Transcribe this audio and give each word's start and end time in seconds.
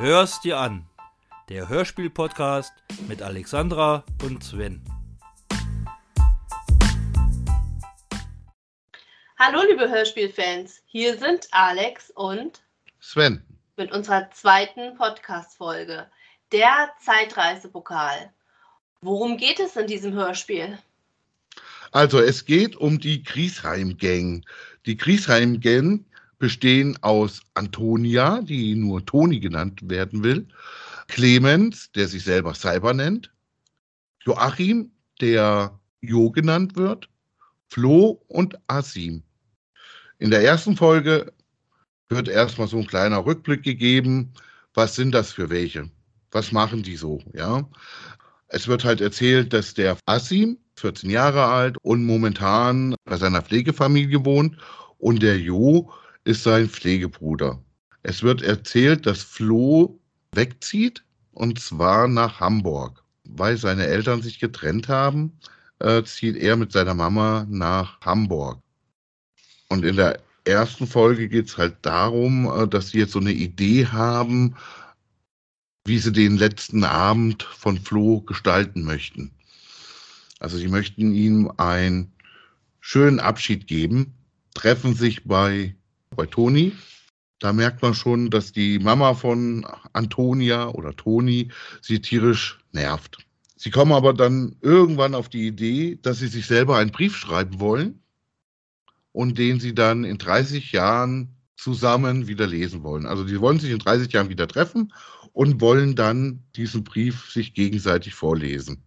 Hör's 0.00 0.40
dir 0.40 0.58
an. 0.58 0.86
Der 1.48 1.68
Hörspiel-Podcast 1.68 2.72
mit 3.08 3.20
Alexandra 3.20 4.04
und 4.22 4.44
Sven. 4.44 4.80
Hallo, 9.40 9.60
liebe 9.68 9.90
Hörspielfans. 9.90 10.82
Hier 10.86 11.18
sind 11.18 11.48
Alex 11.50 12.12
und 12.14 12.62
Sven. 13.00 13.42
mit 13.76 13.90
unserer 13.90 14.30
zweiten 14.30 14.94
Podcast-Folge. 14.94 16.06
Der 16.52 16.90
Zeitreisepokal. 17.04 18.32
Worum 19.00 19.36
geht 19.36 19.58
es 19.58 19.74
in 19.74 19.88
diesem 19.88 20.12
Hörspiel? 20.12 20.78
Also 21.90 22.20
es 22.20 22.44
geht 22.44 22.76
um 22.76 23.00
die 23.00 23.24
Griesheim-Gang. 23.24 24.44
Die 24.86 24.96
Griesheim-Gang 24.96 26.04
bestehen 26.38 26.96
aus 27.02 27.42
Antonia, 27.54 28.40
die 28.42 28.74
nur 28.74 29.04
Toni 29.04 29.40
genannt 29.40 29.80
werden 29.84 30.22
will, 30.22 30.46
Clemens, 31.08 31.90
der 31.92 32.08
sich 32.08 32.24
selber 32.24 32.54
Cyber 32.54 32.94
nennt, 32.94 33.32
Joachim, 34.24 34.90
der 35.20 35.78
Jo 36.00 36.30
genannt 36.30 36.76
wird, 36.76 37.08
Flo 37.68 38.22
und 38.28 38.58
Asim. 38.66 39.22
In 40.18 40.30
der 40.30 40.42
ersten 40.42 40.76
Folge 40.76 41.32
wird 42.08 42.28
erstmal 42.28 42.68
so 42.68 42.78
ein 42.78 42.86
kleiner 42.86 43.24
Rückblick 43.24 43.62
gegeben, 43.62 44.32
was 44.74 44.94
sind 44.94 45.12
das 45.12 45.32
für 45.32 45.50
welche? 45.50 45.90
Was 46.30 46.52
machen 46.52 46.82
die 46.82 46.96
so, 46.96 47.20
ja? 47.34 47.68
Es 48.48 48.68
wird 48.68 48.84
halt 48.84 49.00
erzählt, 49.00 49.52
dass 49.52 49.74
der 49.74 49.98
Asim 50.06 50.58
14 50.76 51.10
Jahre 51.10 51.44
alt 51.44 51.76
und 51.82 52.04
momentan 52.04 52.94
bei 53.04 53.16
seiner 53.16 53.42
Pflegefamilie 53.42 54.24
wohnt 54.24 54.56
und 54.98 55.22
der 55.22 55.38
Jo 55.38 55.92
ist 56.28 56.42
sein 56.42 56.68
Pflegebruder. 56.68 57.58
Es 58.02 58.22
wird 58.22 58.42
erzählt, 58.42 59.06
dass 59.06 59.22
Flo 59.22 59.98
wegzieht 60.32 61.02
und 61.32 61.58
zwar 61.58 62.06
nach 62.06 62.38
Hamburg. 62.38 63.02
Weil 63.24 63.56
seine 63.56 63.86
Eltern 63.86 64.20
sich 64.20 64.38
getrennt 64.38 64.88
haben, 64.88 65.32
äh, 65.78 66.02
zieht 66.02 66.36
er 66.36 66.56
mit 66.56 66.70
seiner 66.72 66.94
Mama 66.94 67.46
nach 67.48 67.98
Hamburg. 68.02 68.60
Und 69.70 69.86
in 69.86 69.96
der 69.96 70.20
ersten 70.44 70.86
Folge 70.86 71.28
geht 71.30 71.46
es 71.46 71.56
halt 71.56 71.76
darum, 71.82 72.46
äh, 72.46 72.68
dass 72.68 72.90
sie 72.90 72.98
jetzt 72.98 73.12
so 73.12 73.20
eine 73.20 73.32
Idee 73.32 73.86
haben, 73.86 74.54
wie 75.86 75.98
sie 75.98 76.12
den 76.12 76.36
letzten 76.36 76.84
Abend 76.84 77.42
von 77.42 77.78
Flo 77.78 78.20
gestalten 78.20 78.82
möchten. 78.82 79.30
Also 80.40 80.58
sie 80.58 80.68
möchten 80.68 81.14
ihm 81.14 81.50
einen 81.56 82.12
schönen 82.80 83.18
Abschied 83.18 83.66
geben, 83.66 84.12
treffen 84.52 84.94
sich 84.94 85.24
bei, 85.24 85.74
bei 86.18 86.26
Toni. 86.26 86.72
Da 87.38 87.52
merkt 87.52 87.80
man 87.80 87.94
schon, 87.94 88.28
dass 88.28 88.52
die 88.52 88.80
Mama 88.80 89.14
von 89.14 89.64
Antonia 89.92 90.68
oder 90.68 90.94
Toni 90.94 91.52
sie 91.80 92.00
tierisch 92.00 92.58
nervt. 92.72 93.18
Sie 93.56 93.70
kommen 93.70 93.92
aber 93.92 94.12
dann 94.12 94.56
irgendwann 94.60 95.14
auf 95.14 95.28
die 95.28 95.46
Idee, 95.46 95.98
dass 96.02 96.18
sie 96.18 96.26
sich 96.26 96.46
selber 96.46 96.76
einen 96.76 96.90
Brief 96.90 97.16
schreiben 97.16 97.60
wollen 97.60 98.02
und 99.12 99.38
den 99.38 99.60
sie 99.60 99.74
dann 99.74 100.04
in 100.04 100.18
30 100.18 100.72
Jahren 100.72 101.36
zusammen 101.56 102.26
wieder 102.26 102.46
lesen 102.48 102.82
wollen. 102.82 103.06
Also 103.06 103.24
die 103.24 103.40
wollen 103.40 103.60
sich 103.60 103.70
in 103.70 103.78
30 103.78 104.12
Jahren 104.12 104.28
wieder 104.28 104.48
treffen 104.48 104.92
und 105.32 105.60
wollen 105.60 105.94
dann 105.94 106.42
diesen 106.56 106.82
Brief 106.82 107.30
sich 107.30 107.54
gegenseitig 107.54 108.14
vorlesen. 108.14 108.82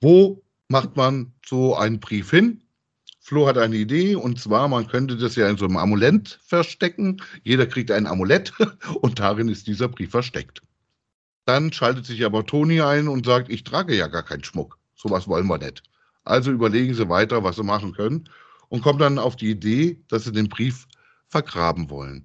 Wo 0.00 0.42
macht 0.68 0.96
man 0.96 1.32
so 1.44 1.74
einen 1.74 1.98
Brief 1.98 2.30
hin? 2.30 2.62
Flo 3.26 3.48
hat 3.48 3.58
eine 3.58 3.74
Idee 3.74 4.14
und 4.14 4.38
zwar, 4.38 4.68
man 4.68 4.86
könnte 4.86 5.16
das 5.16 5.34
ja 5.34 5.48
in 5.48 5.56
so 5.56 5.64
einem 5.64 5.78
Amulett 5.78 6.38
verstecken. 6.46 7.20
Jeder 7.42 7.66
kriegt 7.66 7.90
ein 7.90 8.06
Amulett 8.06 8.52
und 9.00 9.18
darin 9.18 9.48
ist 9.48 9.66
dieser 9.66 9.88
Brief 9.88 10.12
versteckt. 10.12 10.62
Dann 11.44 11.72
schaltet 11.72 12.06
sich 12.06 12.24
aber 12.24 12.46
Toni 12.46 12.80
ein 12.82 13.08
und 13.08 13.26
sagt, 13.26 13.48
ich 13.48 13.64
trage 13.64 13.96
ja 13.96 14.06
gar 14.06 14.22
keinen 14.22 14.44
Schmuck. 14.44 14.78
Sowas 14.94 15.26
wollen 15.26 15.48
wir 15.48 15.58
nicht. 15.58 15.82
Also 16.22 16.52
überlegen 16.52 16.94
sie 16.94 17.08
weiter, 17.08 17.42
was 17.42 17.56
sie 17.56 17.64
machen 17.64 17.94
können 17.94 18.30
und 18.68 18.82
kommen 18.82 19.00
dann 19.00 19.18
auf 19.18 19.34
die 19.34 19.50
Idee, 19.50 20.00
dass 20.06 20.22
sie 20.22 20.30
den 20.32 20.48
Brief 20.48 20.86
vergraben 21.26 21.90
wollen. 21.90 22.24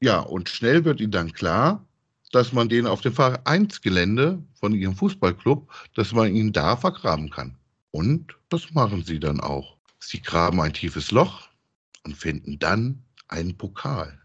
Ja, 0.00 0.20
und 0.20 0.48
schnell 0.48 0.82
wird 0.86 1.02
ihnen 1.02 1.12
dann 1.12 1.34
klar, 1.34 1.86
dass 2.32 2.54
man 2.54 2.70
den 2.70 2.86
auf 2.86 3.02
dem 3.02 3.12
Vereinsgelände 3.12 4.42
von 4.54 4.72
ihrem 4.72 4.96
Fußballclub, 4.96 5.70
dass 5.94 6.14
man 6.14 6.34
ihn 6.34 6.54
da 6.54 6.74
vergraben 6.74 7.28
kann. 7.28 7.58
Und 7.90 8.34
das 8.48 8.72
machen 8.72 9.04
sie 9.04 9.20
dann 9.20 9.40
auch. 9.40 9.77
Sie 10.00 10.22
graben 10.22 10.60
ein 10.60 10.72
tiefes 10.72 11.10
Loch 11.10 11.48
und 12.04 12.16
finden 12.16 12.58
dann 12.58 13.02
einen 13.28 13.56
Pokal, 13.56 14.18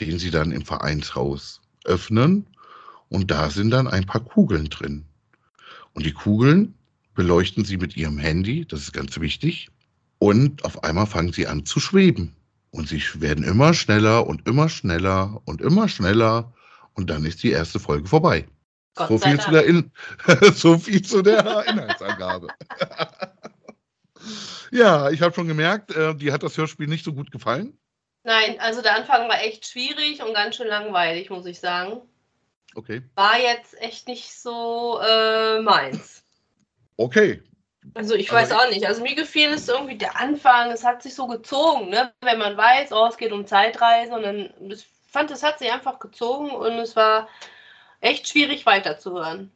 den 0.00 0.18
sie 0.18 0.30
dann 0.30 0.52
im 0.52 0.64
Vereinshaus 0.64 1.60
öffnen 1.84 2.46
und 3.08 3.30
da 3.30 3.50
sind 3.50 3.70
dann 3.70 3.88
ein 3.88 4.06
paar 4.06 4.22
Kugeln 4.22 4.70
drin. 4.70 5.04
Und 5.92 6.06
die 6.06 6.12
Kugeln 6.12 6.74
beleuchten 7.14 7.64
sie 7.64 7.76
mit 7.76 7.96
ihrem 7.96 8.18
Handy, 8.18 8.64
das 8.64 8.80
ist 8.80 8.92
ganz 8.92 9.20
wichtig, 9.20 9.68
und 10.18 10.64
auf 10.64 10.82
einmal 10.84 11.06
fangen 11.06 11.32
sie 11.32 11.46
an 11.46 11.66
zu 11.66 11.80
schweben. 11.80 12.34
Und 12.70 12.88
sie 12.88 13.02
werden 13.16 13.44
immer 13.44 13.74
schneller 13.74 14.26
und 14.26 14.48
immer 14.48 14.68
schneller 14.70 15.42
und 15.44 15.60
immer 15.60 15.88
schneller 15.88 16.54
und 16.94 17.10
dann 17.10 17.24
ist 17.26 17.42
die 17.42 17.50
erste 17.50 17.78
Folge 17.78 18.08
vorbei. 18.08 18.46
So 19.08 19.18
viel, 19.18 19.38
zu 19.40 19.50
der 19.50 19.64
In 19.66 19.90
so 20.54 20.78
viel 20.78 21.02
zu 21.02 21.22
der 21.22 21.66
Inhaltsangabe. 21.66 22.48
ja, 24.72 25.10
ich 25.10 25.20
habe 25.22 25.34
schon 25.34 25.48
gemerkt, 25.48 25.94
äh, 25.94 26.14
dir 26.14 26.32
hat 26.32 26.42
das 26.42 26.56
Hörspiel 26.56 26.88
nicht 26.88 27.04
so 27.04 27.12
gut 27.12 27.30
gefallen. 27.30 27.78
Nein, 28.24 28.58
also 28.60 28.82
der 28.82 28.96
Anfang 28.96 29.28
war 29.28 29.42
echt 29.42 29.66
schwierig 29.66 30.22
und 30.22 30.32
ganz 30.32 30.56
schön 30.56 30.68
langweilig, 30.68 31.28
muss 31.28 31.46
ich 31.46 31.60
sagen. 31.60 32.00
Okay. 32.74 33.02
War 33.14 33.38
jetzt 33.38 33.80
echt 33.80 34.08
nicht 34.08 34.32
so 34.32 34.98
äh, 35.00 35.60
meins. 35.60 36.24
Okay. 36.96 37.42
Also 37.94 38.14
ich 38.14 38.32
Also 38.32 38.54
weiß 38.54 38.58
auch 38.58 38.70
nicht. 38.70 38.86
Also 38.86 39.02
mir 39.02 39.14
gefiel 39.14 39.50
es 39.50 39.68
irgendwie 39.68 39.98
der 39.98 40.18
Anfang, 40.18 40.70
es 40.70 40.84
hat 40.84 41.02
sich 41.02 41.14
so 41.14 41.26
gezogen, 41.26 41.90
ne? 41.90 42.12
Wenn 42.22 42.38
man 42.38 42.56
weiß, 42.56 42.92
oh, 42.92 43.06
es 43.08 43.16
geht 43.16 43.32
um 43.32 43.46
Zeitreise 43.46 44.12
und 44.12 44.22
dann, 44.22 44.50
ich 44.70 44.86
fand, 45.06 45.30
es 45.30 45.42
hat 45.42 45.58
sich 45.58 45.70
einfach 45.70 45.98
gezogen 45.98 46.50
und 46.50 46.72
es 46.78 46.96
war 46.96 47.28
echt 48.00 48.28
schwierig 48.28 48.64
weiterzuhören. 48.64 49.50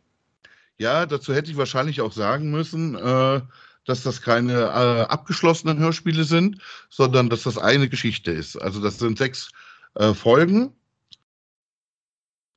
Ja, 0.78 1.06
dazu 1.06 1.34
hätte 1.34 1.50
ich 1.50 1.56
wahrscheinlich 1.56 2.00
auch 2.00 2.12
sagen 2.12 2.50
müssen, 2.50 2.96
äh, 2.96 3.40
dass 3.86 4.02
das 4.02 4.20
keine 4.20 4.52
äh, 4.52 5.02
abgeschlossenen 5.08 5.78
Hörspiele 5.78 6.24
sind, 6.24 6.60
sondern 6.90 7.30
dass 7.30 7.44
das 7.44 7.56
eine 7.56 7.88
Geschichte 7.88 8.30
ist. 8.32 8.56
Also 8.56 8.80
das 8.82 8.98
sind 8.98 9.16
sechs 9.16 9.50
äh, 9.94 10.12
Folgen. 10.12 10.72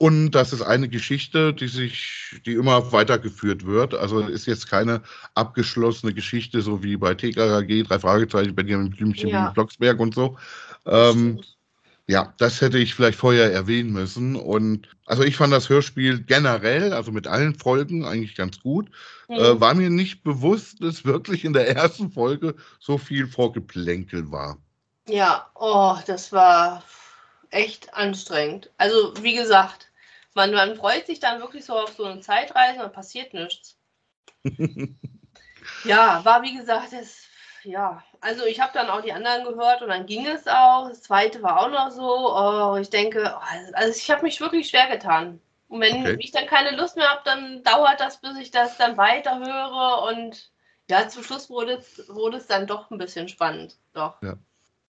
Und 0.01 0.31
das 0.31 0.53
ist 0.53 0.62
eine 0.62 0.88
Geschichte, 0.88 1.53
die 1.53 1.67
sich, 1.67 2.41
die 2.45 2.53
immer 2.53 2.94
weitergeführt 2.94 3.66
wird. 3.66 3.94
Also 3.94 4.22
ist 4.22 4.45
jetzt 4.45 4.69
keine 4.69 5.01
abgeschlossene 5.35 6.13
Geschichte, 6.13 6.62
so 6.62 6.81
wie 6.81 6.95
bei 6.95 7.16
TKKG, 7.16 7.84
drei 7.84 8.00
Fragezeichen, 8.00 8.56
Benjamin 8.56 8.91
Blümchen, 8.91 9.28
Ja. 9.28 9.50
Blocksberg 9.50 10.00
und 10.00 10.16
so. 10.16 10.38
Ähm, 10.85 11.41
ja, 12.09 12.34
das 12.40 12.59
hätte 12.59 12.80
ich 12.80 12.96
vielleicht 12.96 13.20
vorher 13.20 13.53
erwähnen 13.53 13.92
müssen. 13.92 14.36
Und 14.36 14.90
also 15.06 15.22
ich 15.22 15.36
fand 15.36 15.53
das 15.53 15.70
Hörspiel 15.70 16.24
generell, 16.24 16.92
also 16.92 17.12
mit 17.12 17.28
allen 17.28 17.53
Folgen, 17.53 18.03
eigentlich 18.03 18.34
ganz 18.34 18.59
gut. 18.62 18.90
Mhm. 19.28 19.36
Äh, 19.36 19.62
war 19.62 19.75
mir 19.75 19.92
nicht 19.92 20.24
bewusst, 20.24 20.81
dass 20.81 21.06
wirklich 21.06 21.46
in 21.46 21.53
der 21.53 21.70
ersten 21.75 22.09
Folge 22.12 22.56
so 22.80 22.97
viel 22.97 23.28
Vorgeplänkel 23.28 24.31
war. 24.31 24.58
Ja, 25.08 25.52
oh, 25.53 25.97
das 26.08 26.31
war 26.31 26.84
echt 27.52 27.94
anstrengend. 27.94 28.72
Also, 28.78 29.14
wie 29.22 29.36
gesagt, 29.36 29.91
man, 30.34 30.52
man 30.52 30.78
freut 30.78 31.06
sich 31.06 31.20
dann 31.20 31.41
wirklich 31.41 31.66
so 31.66 31.74
auf 31.74 31.94
so 31.96 32.06
eine 32.06 32.22
Zeitreise 32.22 32.84
und 32.84 32.91
passiert 32.91 33.36
nichts. 33.36 33.78
ja, 35.84 36.26
war 36.26 36.41
wie 36.41 36.58
gesagt, 36.58 36.91
das, 36.91 37.26
ja, 37.64 38.03
also 38.22 38.46
ich 38.46 38.59
habe 38.59 38.72
dann 38.74 38.90
auch 38.90 39.02
die 39.02 39.13
anderen 39.13 39.44
gehört 39.46 39.81
und 39.81 39.90
dann 39.90 40.06
ging 40.06 40.25
es 40.28 40.47
auch. 40.47 40.90
Das 40.90 41.02
zweite 41.03 41.41
war 41.44 41.59
auch 41.62 41.69
noch 41.69 41.91
so. 41.91 42.03
Oh, 42.35 42.78
ich 42.80 42.90
denke, 42.90 43.34
oh, 43.35 43.41
also 43.74 43.97
ich 43.97 44.09
habe 44.12 44.24
mich 44.24 44.40
wirklich 44.41 44.69
schwer 44.69 44.88
getan. 44.90 45.40
Und 45.67 45.82
wenn 45.82 46.02
Okay. 46.02 46.16
ich 46.20 46.32
dann 46.32 46.47
keine 46.47 46.76
Lust 46.76 46.96
mehr 46.97 47.08
habe, 47.09 47.22
dann 47.26 47.64
dauert 47.64 47.99
das, 47.99 48.20
bis 48.22 48.38
ich 48.38 48.52
das 48.52 48.78
dann 48.78 48.97
weiterhöre. 48.97 50.09
Und 50.11 50.49
ja, 50.90 51.08
zum 51.08 51.23
Schluss 51.23 51.49
wurde 51.49 51.73
es, 51.73 52.09
wurde 52.09 52.38
es 52.38 52.47
dann 52.47 52.66
doch 52.67 52.90
ein 52.91 52.97
bisschen 52.97 53.28
spannend. 53.29 53.78
Doch. 53.94 54.16
Ja. 54.22 54.34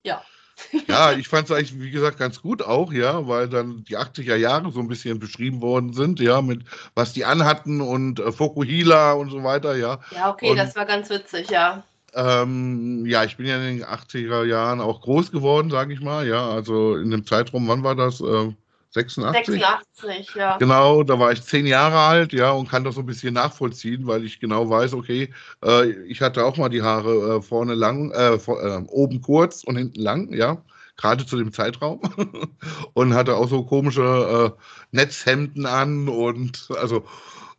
Ja. 0.04 0.24
Ja, 0.88 1.12
ich 1.12 1.28
fand 1.28 1.46
es 1.50 1.56
eigentlich, 1.56 1.80
wie 1.80 1.92
gesagt, 1.92 2.18
ganz 2.18 2.42
gut 2.42 2.64
auch, 2.64 2.92
ja, 2.92 3.28
weil 3.28 3.48
dann 3.48 3.84
die 3.84 3.96
80er 3.96 4.36
Jahre 4.36 4.72
so 4.72 4.80
ein 4.80 4.88
bisschen 4.88 5.20
beschrieben 5.20 5.62
worden 5.62 5.94
sind, 5.94 6.20
ja, 6.20 6.42
mit 6.42 6.64
was 6.96 7.14
die 7.14 7.26
anhatten 7.26 7.80
und 7.80 8.20
äh, 8.20 8.32
Fokuhila 8.32 9.14
und 9.14 9.30
so 9.30 9.44
weiter, 9.44 9.76
ja. 9.76 10.00
Ja, 10.16 10.32
okay, 10.32 10.50
Und- 10.50 10.58
das 10.58 10.76
war 10.76 10.86
ganz 10.86 11.12
witzig, 11.12 11.52
ja. 11.52 11.84
Ähm, 12.18 13.06
ja, 13.06 13.24
ich 13.24 13.38
bin 13.38 13.46
ja 13.46 13.58
in 13.58 13.78
den 13.78 13.86
80er 13.86 14.44
Jahren 14.44 14.82
auch 14.82 15.02
groß 15.02 15.32
geworden, 15.32 15.70
sage 15.70 15.94
ich 15.94 16.02
mal, 16.02 16.28
ja, 16.28 16.50
also 16.50 16.96
in 16.98 17.12
dem 17.12 17.26
Zeitraum, 17.26 17.68
wann 17.68 17.84
war 17.84 17.96
das? 17.96 18.22
Äh, 18.22 18.54
86? 18.90 19.62
86, 19.62 20.34
ja. 20.36 20.58
Genau, 20.58 21.04
da 21.04 21.20
war 21.20 21.32
ich 21.32 21.44
zehn 21.44 21.68
Jahre 21.68 22.00
alt, 22.00 22.34
ja, 22.34 22.52
und 22.52 22.70
kann 22.70 22.84
das 22.84 22.96
so 22.96 23.02
ein 23.02 23.06
bisschen 23.06 23.36
nachvollziehen, 23.36 24.08
weil 24.08 24.24
ich 24.26 24.40
genau 24.40 24.68
weiß, 24.68 24.94
okay, 24.94 25.32
äh, 25.64 25.92
ich 26.08 26.22
hatte 26.22 26.44
auch 26.44 26.58
mal 26.58 26.70
die 26.70 26.82
Haare 26.82 27.38
äh, 27.38 27.42
vorne 27.42 27.76
lang, 27.76 28.12
äh, 28.12 28.40
vor, 28.40 28.64
äh, 28.64 28.84
oben 28.88 29.22
kurz 29.22 29.64
und 29.64 29.78
hinten 29.78 30.02
lang, 30.02 30.34
ja, 30.34 30.64
gerade 30.96 31.24
zu 31.26 31.38
dem 31.38 31.54
Zeitraum. 31.54 32.02
und 32.94 33.14
hatte 33.14 33.36
auch 33.36 33.48
so 33.50 33.64
komische 33.64 34.56
äh, 34.58 34.62
Netzhemden 34.92 35.68
an 35.68 36.10
und 36.10 36.70
also, 36.80 37.06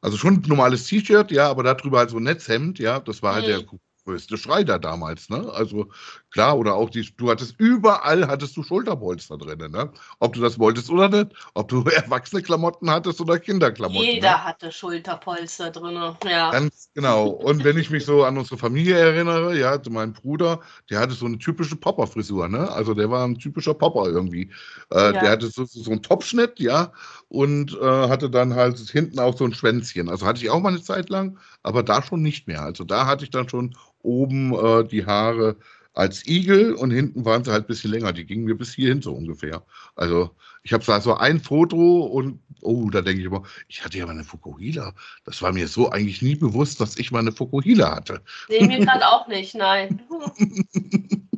also 0.01 0.17
schon 0.17 0.35
ein 0.35 0.43
normales 0.49 0.85
T-Shirt, 0.87 1.31
ja, 1.31 1.49
aber 1.49 1.63
darüber 1.63 1.99
halt 1.99 2.11
so 2.11 2.17
ein 2.17 2.25
Netzhemd, 2.25 2.81
ja, 2.81 2.99
das 3.01 3.23
war 3.23 3.35
halt 3.35 3.47
Mhm. 3.47 3.51
der 3.51 3.65
größte 4.09 4.39
Schreiter 4.39 4.79
damals, 4.79 5.29
ne? 5.29 5.51
Also 5.53 5.91
klar, 6.31 6.59
oder 6.59 6.75
auch 6.75 6.91
die, 6.91 7.09
du 7.17 7.31
hattest 7.31 7.55
überall 7.59 8.27
hattest 8.27 8.57
du 8.57 8.63
Schulterpolster 8.63 9.39
drin, 9.39 9.71
ne? 9.71 9.91
Ob 10.21 10.35
du 10.35 10.41
das 10.41 10.59
wolltest 10.59 10.91
oder 10.91 11.09
nicht, 11.09 11.33
ob 11.55 11.69
du 11.69 11.83
erwachsene 11.89 12.43
Klamotten 12.43 12.91
hattest 12.91 13.21
oder 13.21 13.39
Kinderklamotten. 13.39 14.07
Jeder 14.07 14.31
ne? 14.31 14.45
hatte 14.45 14.73
Schulterpolster 14.73 15.71
drin. 15.71 15.99
Ja. 16.25 16.51
Ganz 16.51 16.91
genau. 16.95 17.29
Und 17.29 17.65
wenn 17.65 17.79
ich 17.79 17.91
mich 17.91 18.05
so 18.05 18.25
an 18.25 18.39
unsere 18.39 18.59
Familie 18.59 18.97
erinnere, 18.97 19.59
ja, 19.59 19.83
zu 19.83 19.91
meinem 19.91 20.13
Bruder, 20.13 20.61
der 20.91 21.01
hatte 21.01 21.15
so 21.15 21.27
eine 21.27 21.39
typische 21.39 21.77
Popper-Frisur, 21.77 22.49
ne? 22.49 22.71
Also 22.71 22.95
der 22.95 23.11
war 23.11 23.25
ein 23.27 23.39
typischer 23.39 23.75
Popper 23.75 24.07
irgendwie. 24.07 24.51
Äh, 24.93 25.09
Ja. 25.09 25.21
Der 25.21 25.31
hatte 25.31 25.49
so, 25.49 25.65
so 25.65 25.91
einen 25.91 26.03
Topschnitt, 26.03 26.61
ja, 26.61 26.93
und 27.29 27.73
äh, 27.81 28.09
hatte 28.09 28.31
dann 28.31 28.55
halt 28.55 28.79
hinten 28.79 29.19
auch 29.19 29.37
so 29.37 29.45
ein 29.45 29.53
Schwänzchen. 29.55 30.09
Also 30.09 30.27
hatte 30.27 30.41
ich 30.43 30.51
auch 30.51 30.61
mal 30.61 30.71
eine 30.71 30.83
Zeit 30.83 31.09
lang, 31.09 31.39
aber 31.63 31.83
da 31.83 32.03
schon 32.03 32.23
nicht 32.23 32.47
mehr. 32.47 32.63
Also 32.63 32.85
da 32.85 33.07
hatte 33.07 33.25
ich 33.25 33.31
dann 33.31 33.49
schon 33.49 33.75
oben 34.03 34.55
äh, 34.55 34.85
die 34.85 35.07
Haare 35.07 35.57
als 35.99 36.25
Igel 36.29 36.75
und 36.75 36.93
hinten 36.93 37.25
waren 37.25 37.43
sie 37.43 37.51
halt 37.51 37.65
ein 37.65 37.67
bisschen 37.67 37.91
länger. 37.91 38.13
Die 38.13 38.25
gingen 38.25 38.45
mir 38.45 38.55
bis 38.55 38.73
hierhin 38.73 39.03
so 39.03 39.13
ungefähr. 39.13 39.65
Also 39.97 40.31
ich 40.63 40.73
habe 40.73 40.85
so 41.01 41.15
ein 41.15 41.41
Foto 41.41 42.03
und, 42.07 42.41
oh, 42.61 42.89
da 42.89 43.03
denke 43.03 43.21
ich 43.21 43.27
immer, 43.27 43.43
ich 43.67 43.85
hatte 43.85 43.99
ja 43.99 44.07
mal 44.07 44.13
eine 44.13 44.23
Fukuhila. 44.23 44.95
Das 45.25 45.43
war 45.43 45.53
mir 45.53 45.67
so 45.67 45.91
eigentlich 45.91 46.23
nie 46.23 46.37
bewusst, 46.37 46.81
dass 46.81 46.99
ich 46.99 47.11
mal 47.11 47.19
eine 47.19 47.33
Fukuhila 47.33 47.97
hatte. 47.97 48.23
Nee, 48.49 48.65
mir 48.65 48.79
gerade 48.79 49.09
auch 49.09 49.27
nicht, 49.27 49.55
nein. 49.57 50.01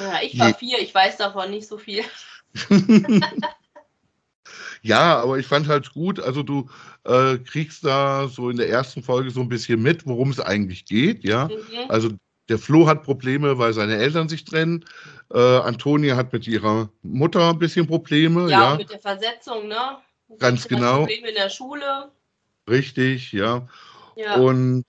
Ja, 0.00 0.18
ich 0.22 0.36
war 0.38 0.48
Je- 0.48 0.54
vier, 0.54 0.78
ich 0.80 0.92
weiß 0.94 1.18
davon 1.18 1.50
nicht 1.50 1.68
so 1.68 1.78
viel. 1.78 2.02
Ja, 4.82 5.20
aber 5.20 5.38
ich 5.38 5.46
fand 5.46 5.68
halt 5.68 5.92
gut, 5.92 6.20
also 6.20 6.42
du 6.42 6.68
äh, 7.04 7.36
kriegst 7.38 7.84
da 7.84 8.28
so 8.28 8.48
in 8.50 8.56
der 8.56 8.68
ersten 8.68 9.02
Folge 9.02 9.30
so 9.30 9.40
ein 9.42 9.48
bisschen 9.48 9.82
mit, 9.82 10.06
worum 10.06 10.30
es 10.30 10.40
eigentlich 10.40 10.86
geht, 10.86 11.22
ja. 11.22 11.48
Mhm. 11.48 11.54
Also 11.88 12.08
der 12.50 12.58
Flo 12.58 12.86
hat 12.86 13.04
Probleme, 13.04 13.58
weil 13.58 13.72
seine 13.72 13.96
Eltern 13.96 14.28
sich 14.28 14.44
trennen. 14.44 14.84
Äh, 15.32 15.38
Antonia 15.38 16.16
hat 16.16 16.32
mit 16.32 16.46
ihrer 16.46 16.90
Mutter 17.02 17.50
ein 17.50 17.58
bisschen 17.58 17.86
Probleme, 17.86 18.50
Ja, 18.50 18.72
ja. 18.72 18.76
mit 18.76 18.90
der 18.90 18.98
Versetzung, 18.98 19.68
ne? 19.68 19.98
Ganz 20.38 20.68
genau. 20.68 20.98
Probleme 20.98 21.28
in 21.28 21.34
der 21.36 21.48
Schule. 21.48 22.10
Richtig, 22.68 23.32
ja. 23.32 23.66
Ja, 24.16 24.36
Und 24.36 24.84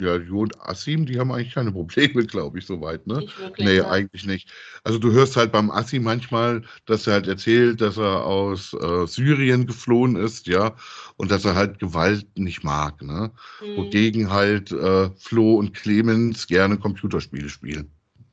ja, 0.00 0.16
Jo 0.16 0.40
und 0.40 0.60
Assim, 0.60 1.06
die 1.06 1.18
haben 1.18 1.30
eigentlich 1.30 1.54
keine 1.54 1.72
Probleme, 1.72 2.24
glaube 2.26 2.58
ich, 2.58 2.66
soweit, 2.66 3.06
ne? 3.06 3.18
nicht 3.18 3.38
wirklich. 3.38 3.66
Nee, 3.66 3.78
ne? 3.78 3.88
eigentlich 3.88 4.26
nicht. 4.26 4.48
Also 4.82 4.98
du 4.98 5.12
hörst 5.12 5.36
halt 5.36 5.52
beim 5.52 5.70
Assi 5.70 5.98
manchmal, 5.98 6.62
dass 6.86 7.06
er 7.06 7.14
halt 7.14 7.28
erzählt, 7.28 7.80
dass 7.80 7.96
er 7.96 8.24
aus 8.24 8.72
äh, 8.74 9.06
Syrien 9.06 9.66
geflohen 9.66 10.16
ist, 10.16 10.46
ja, 10.46 10.74
und 11.16 11.30
dass 11.30 11.44
er 11.44 11.54
halt 11.54 11.78
Gewalt 11.78 12.26
nicht 12.36 12.64
mag, 12.64 13.00
ne? 13.02 13.30
Mhm. 13.60 13.76
Wogegen 13.76 14.30
halt 14.30 14.72
äh, 14.72 15.10
Flo 15.16 15.54
und 15.54 15.74
Clemens 15.74 16.46
gerne 16.46 16.76
Computerspiele 16.76 17.48
spielen. 17.48 17.90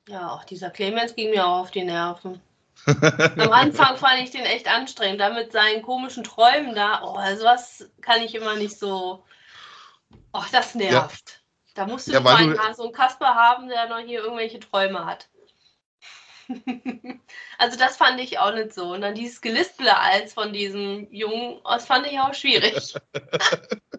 Ja, 0.08 0.32
auch 0.32 0.44
dieser 0.44 0.72
Clemens 0.72 1.16
ging 1.16 1.30
mir 1.30 1.46
auch 1.46 1.62
auf 1.62 1.72
die 1.72 1.84
Nerven. 1.84 2.42
Am 2.86 3.52
Anfang 3.52 3.96
fand 3.98 4.24
ich 4.24 4.32
den 4.32 4.44
echt 4.44 4.68
anstrengend, 4.68 5.22
da 5.22 5.32
mit 5.32 5.52
seinen 5.52 5.84
komischen 5.84 6.24
Träumen 6.24 6.74
da. 6.74 7.02
Oh, 7.04 7.20
sowas 7.38 7.88
kann 8.02 8.24
ich 8.24 8.34
immer 8.34 8.56
nicht 8.56 8.78
so. 8.78 9.24
Oh, 10.34 10.44
das 10.52 10.74
nervt. 10.74 11.41
Da 11.74 11.86
musst 11.88 12.08
du 12.08 12.12
Ja, 12.12 12.20
mal 12.20 12.36
du- 12.38 12.60
einen- 12.60 12.74
so 12.76 12.84
einen 12.84 12.92
Kasper 12.94 13.34
haben, 13.36 13.68
der 13.70 13.88
noch 13.88 14.00
hier 14.00 14.22
irgendwelche 14.24 14.60
Träume 14.60 15.06
hat. 15.06 15.30
also 17.58 17.78
das 17.80 17.96
fand 17.98 18.20
ich 18.20 18.40
auch 18.40 18.54
nicht 18.54 18.74
so. 18.74 18.92
Und 18.94 19.02
dann 19.02 19.16
dieses 19.16 19.40
Gelisple 19.42 19.98
als 19.98 20.34
von 20.34 20.52
diesem 20.52 21.08
Jungen, 21.12 21.62
das 21.64 21.86
fand 21.86 22.06
ich 22.08 22.20
auch 22.20 22.34
schwierig. 22.34 22.94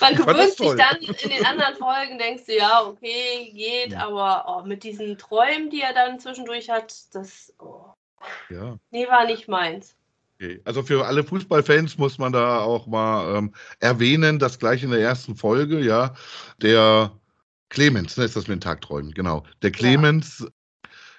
Man 0.00 0.16
gewöhnt 0.16 0.56
sich 0.56 0.74
dann 0.74 0.96
in 0.96 1.28
den 1.30 1.46
anderen 1.46 1.76
Folgen, 1.76 2.18
denkst 2.18 2.46
du, 2.46 2.56
ja, 2.56 2.84
okay, 2.84 3.50
geht, 3.52 3.94
aber 3.94 4.44
oh, 4.48 4.62
mit 4.66 4.82
diesen 4.82 5.16
Träumen, 5.18 5.70
die 5.70 5.80
er 5.82 5.92
dann 5.92 6.18
zwischendurch 6.18 6.70
hat, 6.70 6.92
das, 7.14 7.52
oh, 7.60 7.84
Ja. 8.48 8.76
nee, 8.90 9.06
war 9.08 9.24
nicht 9.26 9.46
meins. 9.48 9.94
Okay. 10.42 10.60
Also 10.64 10.82
für 10.82 11.06
alle 11.06 11.22
Fußballfans 11.22 11.98
muss 11.98 12.18
man 12.18 12.32
da 12.32 12.58
auch 12.58 12.88
mal 12.88 13.36
ähm, 13.36 13.52
erwähnen, 13.78 14.40
dass 14.40 14.58
gleich 14.58 14.82
in 14.82 14.90
der 14.90 14.98
ersten 14.98 15.36
Folge, 15.36 15.78
ja, 15.78 16.14
der 16.60 17.12
Clemens, 17.68 18.16
ne, 18.16 18.24
ist 18.24 18.34
das 18.34 18.48
mit 18.48 18.56
den 18.56 18.60
Tagträumen, 18.60 19.14
genau. 19.14 19.44
Der 19.62 19.70
Clemens 19.70 20.44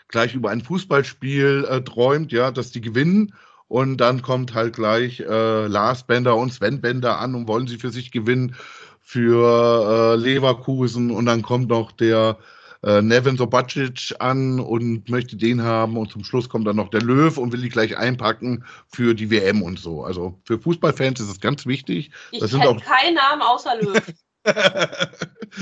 gleich 0.09 0.35
über 0.35 0.49
ein 0.49 0.59
Fußballspiel 0.59 1.65
äh, 1.69 1.81
träumt, 1.81 2.33
ja, 2.33 2.51
dass 2.51 2.71
die 2.71 2.81
gewinnen. 2.81 3.33
Und 3.69 3.97
dann 3.97 4.21
kommt 4.21 4.53
halt 4.53 4.75
gleich 4.75 5.21
äh, 5.21 5.67
Lars 5.67 6.05
Bender 6.05 6.35
und 6.35 6.51
Sven 6.51 6.81
Bender 6.81 7.17
an 7.17 7.33
und 7.33 7.47
wollen 7.47 7.67
sie 7.67 7.77
für 7.77 7.91
sich 7.91 8.11
gewinnen 8.11 8.57
für 8.99 10.15
äh, 10.15 10.15
Leverkusen. 10.17 11.11
Und 11.11 11.27
dann 11.27 11.43
kommt 11.43 11.69
noch 11.69 11.93
der 11.93 12.37
äh, 12.83 13.01
Nevin 13.01 13.37
Sobacic 13.37 14.13
an 14.19 14.59
und 14.59 15.09
möchte 15.09 15.35
den 15.35 15.61
haben. 15.63 15.97
Und 15.97 16.11
zum 16.11 16.23
Schluss 16.23 16.49
kommt 16.49 16.67
dann 16.67 16.75
noch 16.75 16.89
der 16.89 17.01
Löw 17.01 17.37
und 17.37 17.51
will 17.53 17.61
die 17.61 17.69
gleich 17.69 17.97
einpacken 17.97 18.63
für 18.87 19.13
die 19.15 19.29
WM 19.31 19.61
und 19.61 19.79
so. 19.79 20.03
Also 20.03 20.39
für 20.45 20.59
Fußballfans 20.59 21.19
ist 21.19 21.29
es 21.29 21.39
ganz 21.39 21.65
wichtig. 21.65 22.11
Ich 22.31 22.39
Das 22.39 22.51
sind 22.51 22.61
auch- 22.65 22.81
keinen 22.83 23.15
Namen 23.15 23.41
außer 23.41 23.75
Löw. 23.81 24.01